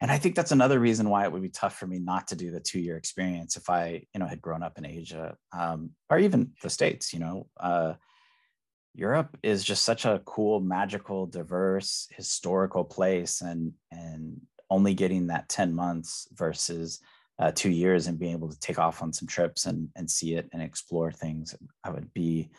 and 0.01 0.11
I 0.11 0.18
think 0.18 0.35
that's 0.35 0.51
another 0.51 0.81
reason 0.81 1.11
why 1.11 1.23
it 1.23 1.33
would 1.33 1.42
be 1.42 1.49
tough 1.49 1.79
for 1.79 1.87
me 1.87 2.01
not 2.01 2.27
to 2.29 2.37
do 2.37 2.51
the 2.51 2.59
two 2.59 2.81
year 2.81 2.97
experience 2.97 3.57
if 3.57 3.71
I, 3.71 4.03
you 4.12 4.18
know, 4.18 4.27
had 4.27 4.42
grown 4.42 4.64
up 4.64 4.79
in 4.79 4.85
Asia 4.85 5.37
um, 5.57 5.90
or 6.11 6.18
even 6.18 6.51
the 6.61 6.71
States, 6.71 7.12
you 7.12 7.21
know. 7.21 7.47
Uh, 7.59 7.94
Europe 8.94 9.38
is 9.44 9.62
just 9.62 9.85
such 9.85 10.07
a 10.07 10.23
cool, 10.25 10.59
magical, 10.59 11.27
diverse, 11.27 12.09
historical 12.11 12.85
place, 12.85 13.42
and 13.42 13.75
and 13.92 14.40
only 14.71 14.92
getting 14.92 15.29
that 15.29 15.49
ten 15.49 15.73
months 15.73 16.27
versus 16.35 17.01
uh, 17.38 17.53
two 17.55 17.70
years 17.70 18.07
and 18.07 18.18
being 18.18 18.33
able 18.33 18.48
to 18.48 18.59
take 18.61 18.79
off 18.79 19.03
on 19.03 19.12
some 19.12 19.29
trips 19.29 19.66
and 19.66 19.88
and 19.96 20.11
see 20.11 20.35
it 20.35 20.48
and 20.53 20.62
explore 20.62 21.12
things, 21.12 21.55
I 21.85 21.90
would 21.90 22.12
be 22.12 22.51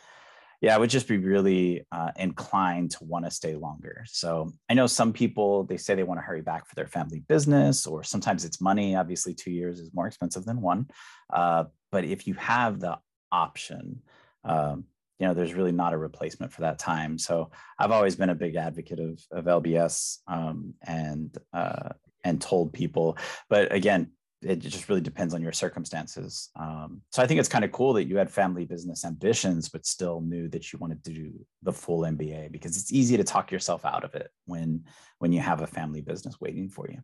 yeah, 0.62 0.76
I 0.76 0.78
would 0.78 0.90
just 0.90 1.08
be 1.08 1.18
really 1.18 1.86
uh, 1.92 2.12
inclined 2.18 2.92
to 2.92 3.06
want 3.06 3.24
to 3.24 3.32
stay 3.32 3.56
longer. 3.56 4.04
So 4.08 4.52
I 4.70 4.74
know 4.74 4.88
some 4.88 5.14
people 5.14 5.64
they 5.64 5.78
say 5.78 5.96
they 5.96 6.04
want 6.04 6.20
to 6.20 6.26
hurry 6.26 6.42
back 6.42 6.68
for 6.68 6.76
their 6.76 6.88
family 6.88 7.24
business, 7.28 7.88
or 7.88 8.04
sometimes 8.04 8.44
it's 8.44 8.60
money. 8.60 8.96
Obviously, 8.96 9.34
two 9.34 9.52
years 9.52 9.80
is 9.80 9.94
more 9.94 10.08
expensive 10.08 10.44
than 10.44 10.62
one. 10.62 10.88
Uh, 11.32 11.66
but 11.92 12.04
if 12.04 12.28
you 12.28 12.34
have 12.36 12.80
the 12.80 12.98
option, 13.32 14.02
um, 14.44 14.84
you 15.18 15.28
know, 15.28 15.34
there's 15.34 15.54
really 15.54 15.72
not 15.72 15.94
a 15.94 15.98
replacement 15.98 16.52
for 16.52 16.62
that 16.62 16.80
time. 16.80 17.18
So 17.18 17.52
I've 17.78 17.92
always 17.92 18.18
been 18.18 18.30
a 18.30 18.36
big 18.36 18.56
advocate 18.56 19.00
of 19.00 19.22
of 19.32 19.46
LBS 19.46 20.18
um, 20.28 20.74
and 20.86 21.38
uh, 21.54 21.90
and 22.26 22.42
told 22.42 22.74
people. 22.74 23.18
But 23.50 23.74
again, 23.74 24.12
it 24.42 24.60
just 24.60 24.88
really 24.88 25.02
depends 25.02 25.34
on 25.34 25.42
your 25.42 25.52
circumstances. 25.52 26.50
Um, 26.56 27.02
so 27.12 27.22
I 27.22 27.28
think 27.28 27.40
it's 27.40 27.50
kind 27.50 27.66
of 27.66 27.72
cool 27.72 27.94
that 27.94 28.08
you 28.08 28.18
had 28.18 28.32
family 28.32 28.66
business 28.66 29.04
ambitions, 29.04 29.68
but 29.68 29.86
still 29.86 30.22
knew 30.22 30.48
that 30.50 30.72
you 30.72 30.80
wanted 30.80 31.04
to 31.04 31.12
do 31.12 31.34
the 31.62 31.74
full 31.74 32.02
MBA 32.02 32.52
because 32.52 32.78
it's 32.78 32.94
easy 32.94 33.18
to 33.18 33.24
talk 33.24 33.52
yourself 33.52 33.86
out 33.86 34.04
of 34.04 34.16
it 34.16 34.30
when 34.46 34.86
when 35.20 35.34
you 35.34 35.42
have 35.42 35.62
a 35.62 35.68
family 35.68 36.02
business 36.02 36.40
waiting 36.40 36.70
for 36.70 36.90
you. 36.90 37.00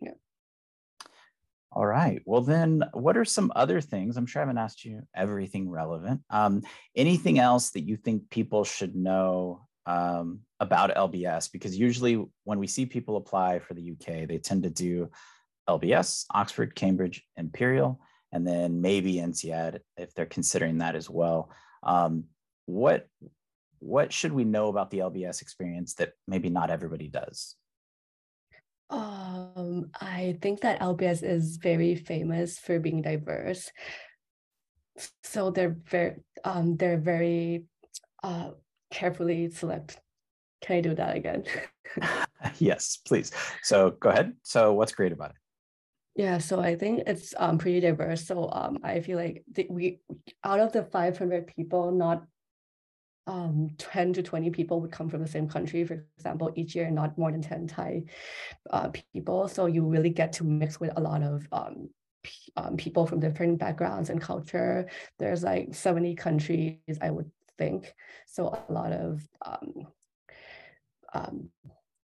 Yeah. 0.00 0.12
All 1.72 1.86
right. 1.86 2.22
Well, 2.24 2.40
then, 2.40 2.84
what 2.92 3.16
are 3.16 3.24
some 3.24 3.52
other 3.56 3.80
things? 3.80 4.16
I'm 4.16 4.26
sure 4.26 4.40
I 4.40 4.44
haven't 4.44 4.58
asked 4.58 4.84
you 4.84 5.02
everything 5.14 5.68
relevant. 5.68 6.20
Um, 6.30 6.62
anything 6.94 7.40
else 7.40 7.70
that 7.70 7.82
you 7.82 7.96
think 7.96 8.30
people 8.30 8.64
should 8.64 8.94
know 8.94 9.66
um, 9.86 10.40
about 10.60 10.94
LBS? 10.94 11.50
Because 11.50 11.76
usually, 11.76 12.24
when 12.44 12.60
we 12.60 12.68
see 12.68 12.86
people 12.86 13.16
apply 13.16 13.58
for 13.58 13.74
the 13.74 13.92
UK, 13.92 14.28
they 14.28 14.38
tend 14.38 14.62
to 14.62 14.70
do 14.70 15.10
LBS, 15.68 16.26
Oxford, 16.32 16.74
Cambridge, 16.74 17.24
Imperial, 17.36 18.00
and 18.32 18.46
then 18.46 18.80
maybe 18.80 19.14
INSEAD 19.16 19.80
if 19.96 20.14
they're 20.14 20.26
considering 20.26 20.78
that 20.78 20.96
as 20.96 21.08
well. 21.08 21.50
Um, 21.82 22.24
what 22.66 23.08
what 23.80 24.12
should 24.12 24.32
we 24.32 24.44
know 24.44 24.68
about 24.68 24.90
the 24.90 24.98
LBS 24.98 25.40
experience 25.40 25.94
that 25.94 26.12
maybe 26.28 26.50
not 26.50 26.70
everybody 26.70 27.08
does? 27.08 27.56
Um, 28.90 29.90
I 30.00 30.36
think 30.42 30.60
that 30.60 30.80
LBS 30.80 31.22
is 31.22 31.56
very 31.56 31.94
famous 31.94 32.58
for 32.58 32.78
being 32.78 33.02
diverse. 33.02 33.70
So 35.22 35.50
they're 35.50 35.76
very 35.88 36.16
um, 36.44 36.76
they're 36.76 36.98
very 36.98 37.64
uh, 38.22 38.50
carefully 38.90 39.50
select. 39.50 39.98
Can 40.60 40.76
I 40.76 40.80
do 40.80 40.94
that 40.94 41.16
again? 41.16 41.44
yes, 42.58 42.98
please. 43.06 43.32
So 43.62 43.90
go 43.90 44.10
ahead. 44.10 44.34
So 44.42 44.72
what's 44.74 44.92
great 44.92 45.12
about 45.12 45.30
it? 45.30 45.36
Yeah, 46.16 46.38
so 46.38 46.60
I 46.60 46.76
think 46.76 47.04
it's 47.06 47.34
um 47.38 47.58
pretty 47.58 47.80
diverse. 47.80 48.26
So 48.26 48.50
um 48.52 48.78
I 48.82 49.00
feel 49.00 49.16
like 49.18 49.44
the, 49.52 49.66
we 49.70 50.00
out 50.44 50.60
of 50.60 50.72
the 50.72 50.82
500 50.84 51.46
people, 51.46 51.92
not 51.92 52.24
um 53.26 53.70
10 53.78 54.12
to 54.14 54.22
20 54.22 54.50
people 54.50 54.80
would 54.80 54.92
come 54.92 55.08
from 55.08 55.22
the 55.22 55.28
same 55.28 55.48
country. 55.48 55.84
For 55.84 56.04
example, 56.16 56.52
each 56.56 56.74
year, 56.74 56.90
not 56.90 57.16
more 57.18 57.30
than 57.30 57.42
10 57.42 57.66
Thai 57.66 58.04
uh, 58.70 58.90
people. 59.14 59.48
So 59.48 59.66
you 59.66 59.86
really 59.86 60.10
get 60.10 60.32
to 60.34 60.44
mix 60.44 60.80
with 60.80 60.92
a 60.96 61.00
lot 61.00 61.22
of 61.22 61.46
um, 61.52 61.90
um, 62.56 62.76
people 62.76 63.06
from 63.06 63.20
different 63.20 63.58
backgrounds 63.58 64.10
and 64.10 64.20
culture. 64.20 64.88
There's 65.18 65.42
like 65.44 65.74
70 65.74 66.14
countries, 66.16 66.78
I 67.00 67.10
would 67.10 67.30
think. 67.58 67.94
So 68.26 68.48
a 68.48 68.72
lot 68.72 68.92
of 68.92 69.22
um, 69.44 69.86
um, 71.14 71.50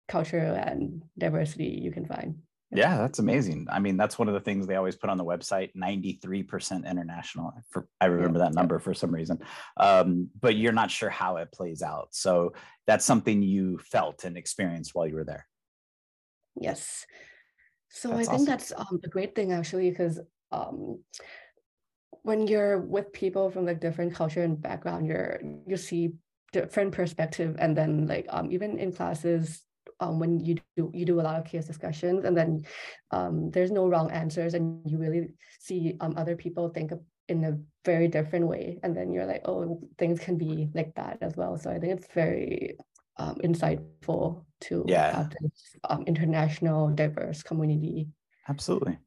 culture 0.08 0.38
and 0.40 1.04
diversity 1.18 1.80
you 1.82 1.92
can 1.92 2.06
find. 2.06 2.36
Yeah, 2.74 2.98
that's 2.98 3.20
amazing. 3.20 3.68
I 3.70 3.80
mean, 3.80 3.98
that's 3.98 4.18
one 4.18 4.30
of 4.30 4.34
the 4.34 4.40
things 4.40 4.66
they 4.66 4.78
always 4.78 4.96
put 4.96 5.10
on 5.10 5.18
the 5.18 5.26
website 5.26 5.76
93% 5.76 6.90
international. 6.90 7.52
For, 7.70 7.88
I 8.00 8.06
remember 8.06 8.40
yeah, 8.40 8.46
that 8.46 8.54
number 8.54 8.76
yeah. 8.76 8.82
for 8.82 8.94
some 8.94 9.14
reason. 9.14 9.40
Um, 9.76 10.30
but 10.40 10.56
you're 10.56 10.72
not 10.72 10.90
sure 10.90 11.10
how 11.10 11.38
it 11.38 11.52
plays 11.52 11.82
out. 11.82 12.10
So 12.12 12.54
that's 12.88 13.04
something 13.04 13.42
you 13.42 13.78
felt 13.80 14.24
and 14.24 14.38
experienced 14.38 14.96
while 14.96 15.06
you 15.06 15.16
were 15.16 15.26
there. 15.26 15.48
Yes. 16.56 17.06
So 17.90 18.10
that's 18.10 18.30
I 18.30 18.32
think 18.32 18.34
awesome. 18.34 18.46
that's 18.46 18.74
um, 18.76 19.00
a 19.04 19.10
great 19.10 19.36
thing 19.36 19.52
actually, 19.52 19.90
because 19.90 20.22
um, 20.54 21.00
when 22.24 22.48
you're 22.48 22.80
with 22.80 23.12
people 23.12 23.52
from 23.52 23.66
like 23.66 23.82
different 23.82 24.16
culture 24.16 24.44
and 24.44 24.62
background, 24.62 25.08
you're 25.08 25.42
you 25.68 25.76
see 25.76 26.14
different 26.54 26.94
perspective, 26.94 27.58
and 27.60 27.76
then 27.76 28.08
like 28.08 28.28
um, 28.30 28.52
even 28.52 28.78
in 28.80 28.94
classes, 28.94 29.62
um, 30.02 30.20
when 30.20 30.40
you 30.40 30.56
do 30.76 30.92
you 30.94 31.06
do 31.06 31.22
a 31.22 31.24
lot 31.24 31.40
of 31.40 31.46
case 31.46 31.66
discussions 31.66 32.26
and 32.26 32.36
then 32.36 32.66
um, 33.12 33.52
there's 33.52 33.72
no 33.72 33.88
wrong 33.88 34.12
answers 34.12 34.56
and 34.56 34.82
you 34.90 34.98
really 34.98 35.30
see 35.60 35.96
um, 36.02 36.16
other 36.18 36.36
people 36.36 36.70
think 36.70 36.92
in 37.30 37.44
a 37.46 37.58
very 37.86 38.08
different 38.08 38.48
way. 38.48 38.80
And 38.84 38.98
then 38.98 39.14
you're 39.14 39.26
like 39.26 39.44
oh 39.46 39.80
things 39.98 40.20
can 40.20 40.38
be 40.38 40.70
like 40.74 40.94
that 40.96 41.20
as 41.22 41.36
well. 41.38 41.58
So 41.58 41.70
i 41.70 41.80
think 41.80 41.94
it's 41.94 42.14
very 42.14 42.78
um, 43.18 43.36
insightful 43.44 44.44
to 44.62 44.84
yeah. 44.88 45.16
have 45.16 45.30
this 45.42 45.76
um, 45.90 46.04
international 46.08 46.90
diverse 46.90 47.44
community. 47.44 48.08
Absolutely. 48.50 48.98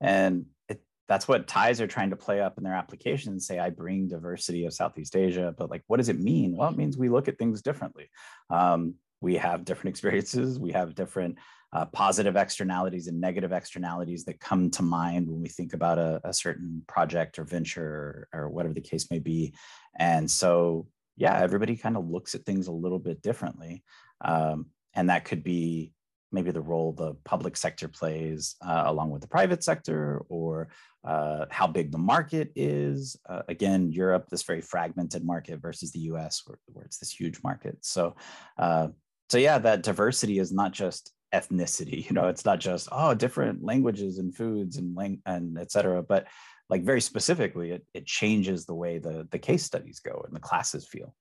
And 0.00 0.46
it, 0.68 0.82
that's 1.08 1.26
what 1.26 1.48
Thais 1.48 1.80
are 1.80 1.86
trying 1.86 2.10
to 2.10 2.16
play 2.16 2.40
up 2.40 2.58
in 2.58 2.64
their 2.64 2.74
application 2.74 3.32
and 3.32 3.42
say 3.42 3.58
i 3.58 3.70
bring 3.70 4.08
diversity 4.08 4.66
of 4.66 4.74
southeast 4.74 5.16
asia 5.16 5.54
but 5.56 5.70
like 5.70 5.82
what 5.86 5.96
does 5.96 6.10
it 6.10 6.20
mean? 6.20 6.56
Well 6.56 6.68
it 6.68 6.76
means 6.76 6.98
we 6.98 7.08
look 7.08 7.28
at 7.28 7.38
things 7.38 7.62
differently. 7.62 8.10
Um, 8.50 8.96
we 9.22 9.36
have 9.36 9.64
different 9.64 9.90
experiences 9.90 10.58
we 10.58 10.72
have 10.72 10.94
different 10.94 11.38
uh, 11.72 11.86
positive 11.86 12.36
externalities 12.36 13.06
and 13.06 13.18
negative 13.18 13.52
externalities 13.52 14.24
that 14.24 14.38
come 14.40 14.70
to 14.70 14.82
mind 14.82 15.26
when 15.26 15.40
we 15.40 15.48
think 15.48 15.72
about 15.72 15.98
a, 15.98 16.20
a 16.24 16.32
certain 16.32 16.82
project 16.86 17.38
or 17.38 17.44
venture 17.44 18.28
or, 18.32 18.40
or, 18.40 18.48
whatever 18.50 18.74
the 18.74 18.80
case 18.80 19.10
may 19.10 19.18
be 19.18 19.54
and 19.98 20.30
so 20.30 20.86
yeah 21.16 21.38
everybody 21.38 21.76
kind 21.76 21.96
of 21.96 22.08
looks 22.08 22.34
at 22.34 22.44
things 22.44 22.66
a 22.66 22.72
little 22.72 22.98
bit 22.98 23.22
differently 23.22 23.82
um, 24.22 24.66
and 24.94 25.08
that 25.08 25.24
could 25.24 25.42
be 25.42 25.92
maybe 26.32 26.50
the 26.50 26.60
role 26.60 26.92
the 26.92 27.14
public 27.24 27.56
sector 27.56 27.88
plays 27.88 28.56
uh, 28.66 28.84
along 28.86 29.10
with 29.10 29.22
the 29.22 29.28
private 29.28 29.62
sector 29.62 30.22
or 30.28 30.68
uh, 31.04 31.46
how 31.50 31.66
big 31.66 31.90
the 31.90 31.98
market 31.98 32.52
is. 32.54 33.16
Uh, 33.28 33.42
again, 33.48 33.90
Europe, 33.90 34.28
this 34.30 34.42
very 34.42 34.60
fragmented 34.60 35.24
market 35.24 35.60
versus 35.60 35.90
the 35.92 35.98
US, 36.00 36.42
where, 36.46 36.58
where 36.66 36.84
it's 36.84 36.98
this 36.98 37.10
huge 37.10 37.42
market. 37.42 37.76
So 37.80 38.14
uh, 38.58 38.88
so 39.32 39.38
yeah 39.38 39.56
that 39.56 39.82
diversity 39.82 40.38
is 40.38 40.52
not 40.52 40.72
just 40.72 41.10
ethnicity 41.34 42.04
you 42.06 42.12
know 42.12 42.28
it's 42.28 42.44
not 42.44 42.60
just 42.60 42.86
oh 42.92 43.14
different 43.14 43.64
languages 43.64 44.18
and 44.18 44.36
foods 44.36 44.76
and 44.76 44.94
lang- 44.94 45.22
and 45.24 45.58
etc 45.58 46.02
but 46.02 46.26
like 46.68 46.84
very 46.84 47.00
specifically 47.00 47.70
it, 47.70 47.86
it 47.94 48.04
changes 48.06 48.66
the 48.66 48.74
way 48.74 48.98
the 48.98 49.26
the 49.30 49.38
case 49.38 49.64
studies 49.64 50.00
go 50.00 50.22
and 50.26 50.36
the 50.36 50.40
classes 50.40 50.86
feel. 50.86 51.14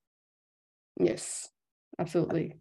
Yes 1.00 1.48
absolutely. 2.00 2.58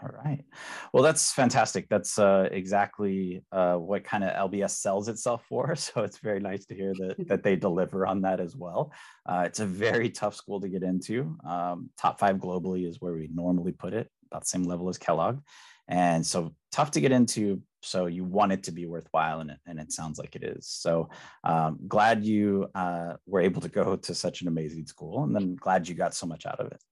All 0.00 0.10
right. 0.24 0.44
Well 0.92 1.02
that's 1.02 1.32
fantastic. 1.32 1.88
That's 1.88 2.16
uh, 2.18 2.48
exactly 2.52 3.42
uh, 3.50 3.74
what 3.74 4.04
kind 4.04 4.22
of 4.22 4.50
lbs 4.50 4.70
sells 4.70 5.08
itself 5.08 5.44
for. 5.48 5.74
So 5.84 6.02
it's 6.02 6.18
very 6.18 6.38
nice 6.38 6.64
to 6.66 6.74
hear 6.76 6.92
that 7.00 7.16
that 7.28 7.42
they 7.42 7.56
deliver 7.56 8.06
on 8.06 8.22
that 8.22 8.38
as 8.38 8.54
well. 8.56 8.92
Uh, 9.26 9.42
it's 9.46 9.60
a 9.60 9.66
very 9.66 10.10
tough 10.10 10.36
school 10.36 10.60
to 10.60 10.68
get 10.68 10.84
into. 10.84 11.36
Um, 11.44 11.90
top 11.98 12.20
five 12.20 12.36
globally 12.36 12.88
is 12.88 13.00
where 13.00 13.14
we 13.14 13.28
normally 13.32 13.72
put 13.72 13.92
it 13.92 14.08
the 14.42 14.48
same 14.48 14.64
level 14.64 14.88
as 14.88 14.98
Kellogg. 14.98 15.40
And 15.88 16.26
so 16.26 16.54
tough 16.72 16.90
to 16.92 17.00
get 17.00 17.12
into. 17.12 17.62
So 17.82 18.06
you 18.06 18.24
want 18.24 18.52
it 18.52 18.62
to 18.64 18.72
be 18.72 18.86
worthwhile, 18.86 19.40
and 19.40 19.50
it, 19.50 19.58
and 19.66 19.78
it 19.78 19.92
sounds 19.92 20.18
like 20.18 20.34
it 20.34 20.42
is. 20.42 20.66
So 20.66 21.10
um, 21.44 21.78
glad 21.86 22.24
you 22.24 22.68
uh, 22.74 23.14
were 23.26 23.42
able 23.42 23.60
to 23.60 23.68
go 23.68 23.96
to 23.96 24.14
such 24.14 24.40
an 24.40 24.48
amazing 24.48 24.86
school, 24.86 25.24
and 25.24 25.36
then 25.36 25.54
glad 25.54 25.86
you 25.86 25.94
got 25.94 26.14
so 26.14 26.26
much 26.26 26.46
out 26.46 26.60
of 26.60 26.72
it. 26.72 26.82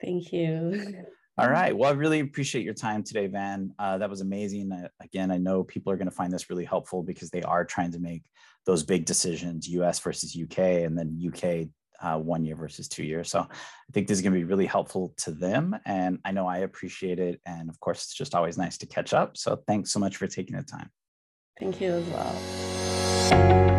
Thank 0.00 0.32
you. 0.32 1.04
All 1.38 1.48
right. 1.48 1.76
Well, 1.76 1.90
I 1.90 1.94
really 1.94 2.18
appreciate 2.18 2.64
your 2.64 2.74
time 2.74 3.04
today, 3.04 3.28
Van. 3.28 3.72
Uh, 3.78 3.98
that 3.98 4.10
was 4.10 4.22
amazing. 4.22 4.72
Uh, 4.72 4.88
again, 5.00 5.30
I 5.30 5.38
know 5.38 5.62
people 5.62 5.92
are 5.92 5.96
going 5.96 6.08
to 6.08 6.14
find 6.14 6.32
this 6.32 6.50
really 6.50 6.64
helpful 6.64 7.04
because 7.04 7.30
they 7.30 7.42
are 7.42 7.64
trying 7.64 7.92
to 7.92 8.00
make 8.00 8.24
those 8.66 8.82
big 8.82 9.04
decisions, 9.04 9.68
US 9.68 10.00
versus 10.00 10.36
UK, 10.36 10.58
and 10.58 10.98
then 10.98 11.16
UK 11.24 11.68
uh, 12.00 12.18
one 12.18 12.44
year 12.44 12.56
versus 12.56 12.88
two 12.88 13.04
years. 13.04 13.30
So 13.30 13.40
I 13.40 13.92
think 13.92 14.06
this 14.06 14.18
is 14.18 14.22
going 14.22 14.32
to 14.32 14.38
be 14.38 14.44
really 14.44 14.66
helpful 14.66 15.14
to 15.18 15.30
them. 15.30 15.76
And 15.84 16.18
I 16.24 16.32
know 16.32 16.46
I 16.46 16.58
appreciate 16.58 17.18
it. 17.18 17.40
And 17.46 17.68
of 17.68 17.78
course, 17.80 18.04
it's 18.04 18.14
just 18.14 18.34
always 18.34 18.58
nice 18.58 18.78
to 18.78 18.86
catch 18.86 19.12
up. 19.12 19.36
So 19.36 19.62
thanks 19.66 19.92
so 19.92 20.00
much 20.00 20.16
for 20.16 20.26
taking 20.26 20.56
the 20.56 20.62
time. 20.62 20.90
Thank 21.58 21.80
you 21.80 21.92
as 21.92 22.04
well. 22.06 23.77